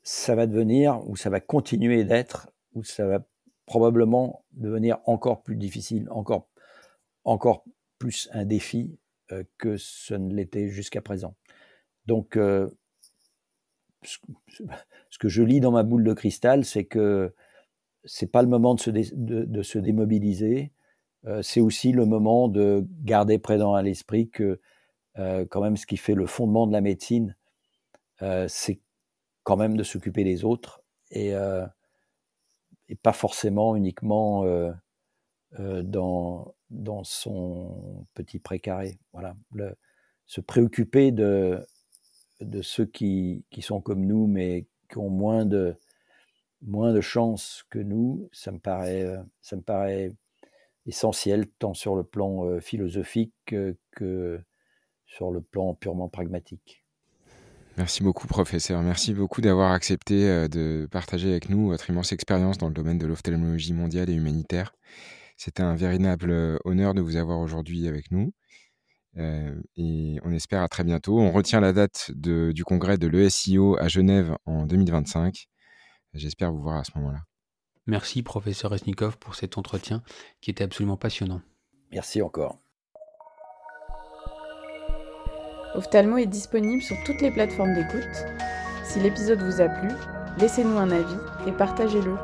ça 0.04 0.36
va 0.36 0.48
devenir, 0.48 1.02
ou 1.10 1.16
ça 1.16 1.30
va 1.30 1.40
continuer 1.40 2.04
d'être, 2.04 2.50
ou 2.74 2.84
ça 2.84 3.06
va 3.06 3.26
probablement 3.66 4.46
devenir 4.54 5.00
encore 5.06 5.44
plus 5.44 5.58
difficile, 5.58 6.08
encore, 6.12 6.48
encore 7.26 7.66
plus 8.00 8.30
un 8.32 8.46
défi 8.46 8.98
euh, 9.32 9.44
que 9.58 9.76
ce 9.78 10.14
ne 10.14 10.34
l'était 10.34 10.70
jusqu'à 10.70 11.02
présent. 11.02 11.36
Donc, 12.06 12.38
euh, 12.38 12.70
ce 14.08 15.18
que 15.20 15.30
je 15.30 15.44
lis 15.44 15.60
dans 15.60 15.72
ma 15.72 15.84
boule 15.84 16.04
de 16.04 16.14
cristal, 16.14 16.66
c'est 16.66 16.86
que 16.86 17.34
c'est 18.06 18.32
pas 18.32 18.42
le 18.42 18.48
moment 18.48 18.76
de 18.76 18.80
se, 19.64 19.78
démobiliser. 19.78 20.72
c'est 21.42 21.60
aussi 21.60 21.92
le 21.92 22.06
moment 22.06 22.48
de 22.48 22.86
garder 23.04 23.38
présent 23.38 23.74
à 23.74 23.82
l'esprit 23.82 24.30
que 24.30 24.60
quand 25.16 25.62
même 25.62 25.78
ce 25.78 25.86
qui 25.86 25.98
fait 25.98 26.16
le 26.16 26.26
fondement 26.26 26.68
de 26.68 26.72
la 26.72 26.82
médecine, 26.82 27.36
c'est 28.48 28.80
quand 29.44 29.58
même 29.58 29.78
de 29.78 29.84
s'occuper 29.84 30.24
des 30.24 30.46
autres 30.46 30.82
et, 31.12 31.34
pas 33.04 33.14
forcément 33.14 33.76
uniquement 33.76 34.46
dans, 35.60 36.56
dans 36.70 37.04
son 37.04 38.06
petit 38.14 38.40
précaré. 38.40 39.00
Voilà, 39.12 39.36
se 40.26 40.42
préoccuper 40.42 41.12
de, 41.12 41.66
de 42.42 42.62
ceux 42.62 42.86
qui, 42.86 43.46
qui, 43.50 43.62
sont 43.62 43.82
comme 43.82 44.06
nous, 44.06 44.28
mais 44.28 44.68
qui 44.90 44.98
ont 44.98 45.10
moins 45.10 45.46
de, 45.46 45.76
moins 46.62 46.94
de 46.94 47.02
chance 47.02 47.66
que 47.70 47.80
nous, 47.80 48.30
ça 48.32 48.52
me 48.52 48.60
paraît, 48.60 49.08
ça 49.42 49.56
me 49.56 49.62
paraît 49.62 50.14
essentiel, 50.86 51.48
tant 51.60 51.74
sur 51.74 51.96
le 51.96 52.04
plan 52.04 52.60
philosophique 52.62 53.34
que 53.92 54.42
sur 55.06 55.32
le 55.32 55.42
plan 55.42 55.74
purement 55.74 56.10
pragmatique. 56.10 56.84
Merci 57.78 58.02
beaucoup, 58.02 58.26
professeur. 58.26 58.82
Merci 58.82 59.14
beaucoup 59.14 59.40
d'avoir 59.40 59.72
accepté 59.72 60.48
de 60.50 60.88
partager 60.90 61.30
avec 61.30 61.50
nous 61.50 61.68
votre 61.68 61.88
immense 61.92 62.12
expérience 62.12 62.58
dans 62.58 62.70
le 62.70 62.74
domaine 62.74 62.98
de 62.98 63.06
l'ophtalmologie 63.06 63.74
mondiale 63.74 64.10
et 64.10 64.14
humanitaire. 64.14 64.74
C'était 65.38 65.62
un 65.62 65.76
véritable 65.76 66.60
honneur 66.66 66.96
de 66.96 67.02
vous 67.02 67.18
avoir 67.18 67.40
aujourd'hui 67.40 67.88
avec 67.88 68.10
nous. 68.10 68.34
Et 69.18 70.20
on 70.24 70.32
espère 70.32 70.62
à 70.62 70.68
très 70.68 70.84
bientôt. 70.84 71.20
On 71.20 71.32
retient 71.32 71.60
la 71.60 71.74
date 71.74 72.12
du 72.14 72.64
congrès 72.64 72.98
de 72.98 73.08
l'ESIO 73.08 73.78
à 73.80 73.88
Genève 73.88 74.38
en 74.46 74.66
2025. 74.66 75.48
J'espère 76.14 76.52
vous 76.52 76.62
voir 76.62 76.78
à 76.78 76.84
ce 76.84 76.92
moment-là. 76.96 77.20
Merci, 77.86 78.22
professeur 78.22 78.74
Esnikov, 78.76 79.18
pour 79.18 79.36
cet 79.36 79.58
entretien 79.58 80.04
qui 80.42 80.52
était 80.52 80.64
absolument 80.64 80.98
passionnant. 80.98 81.42
Merci 81.92 82.22
encore. 82.22 82.60
Ophthalmo 85.76 86.18
est 86.18 86.26
disponible 86.26 86.82
sur 86.82 86.98
toutes 87.06 87.22
les 87.22 87.32
plateformes 87.32 87.74
d'écoute. 87.76 88.26
Si 88.84 89.00
l'épisode 89.00 89.42
vous 89.42 89.62
a 89.62 89.70
plu, 89.70 89.90
laissez-nous 90.40 90.78
un 90.78 90.92
avis 90.92 91.18
et 91.48 91.52
partagez-le. 91.52 92.16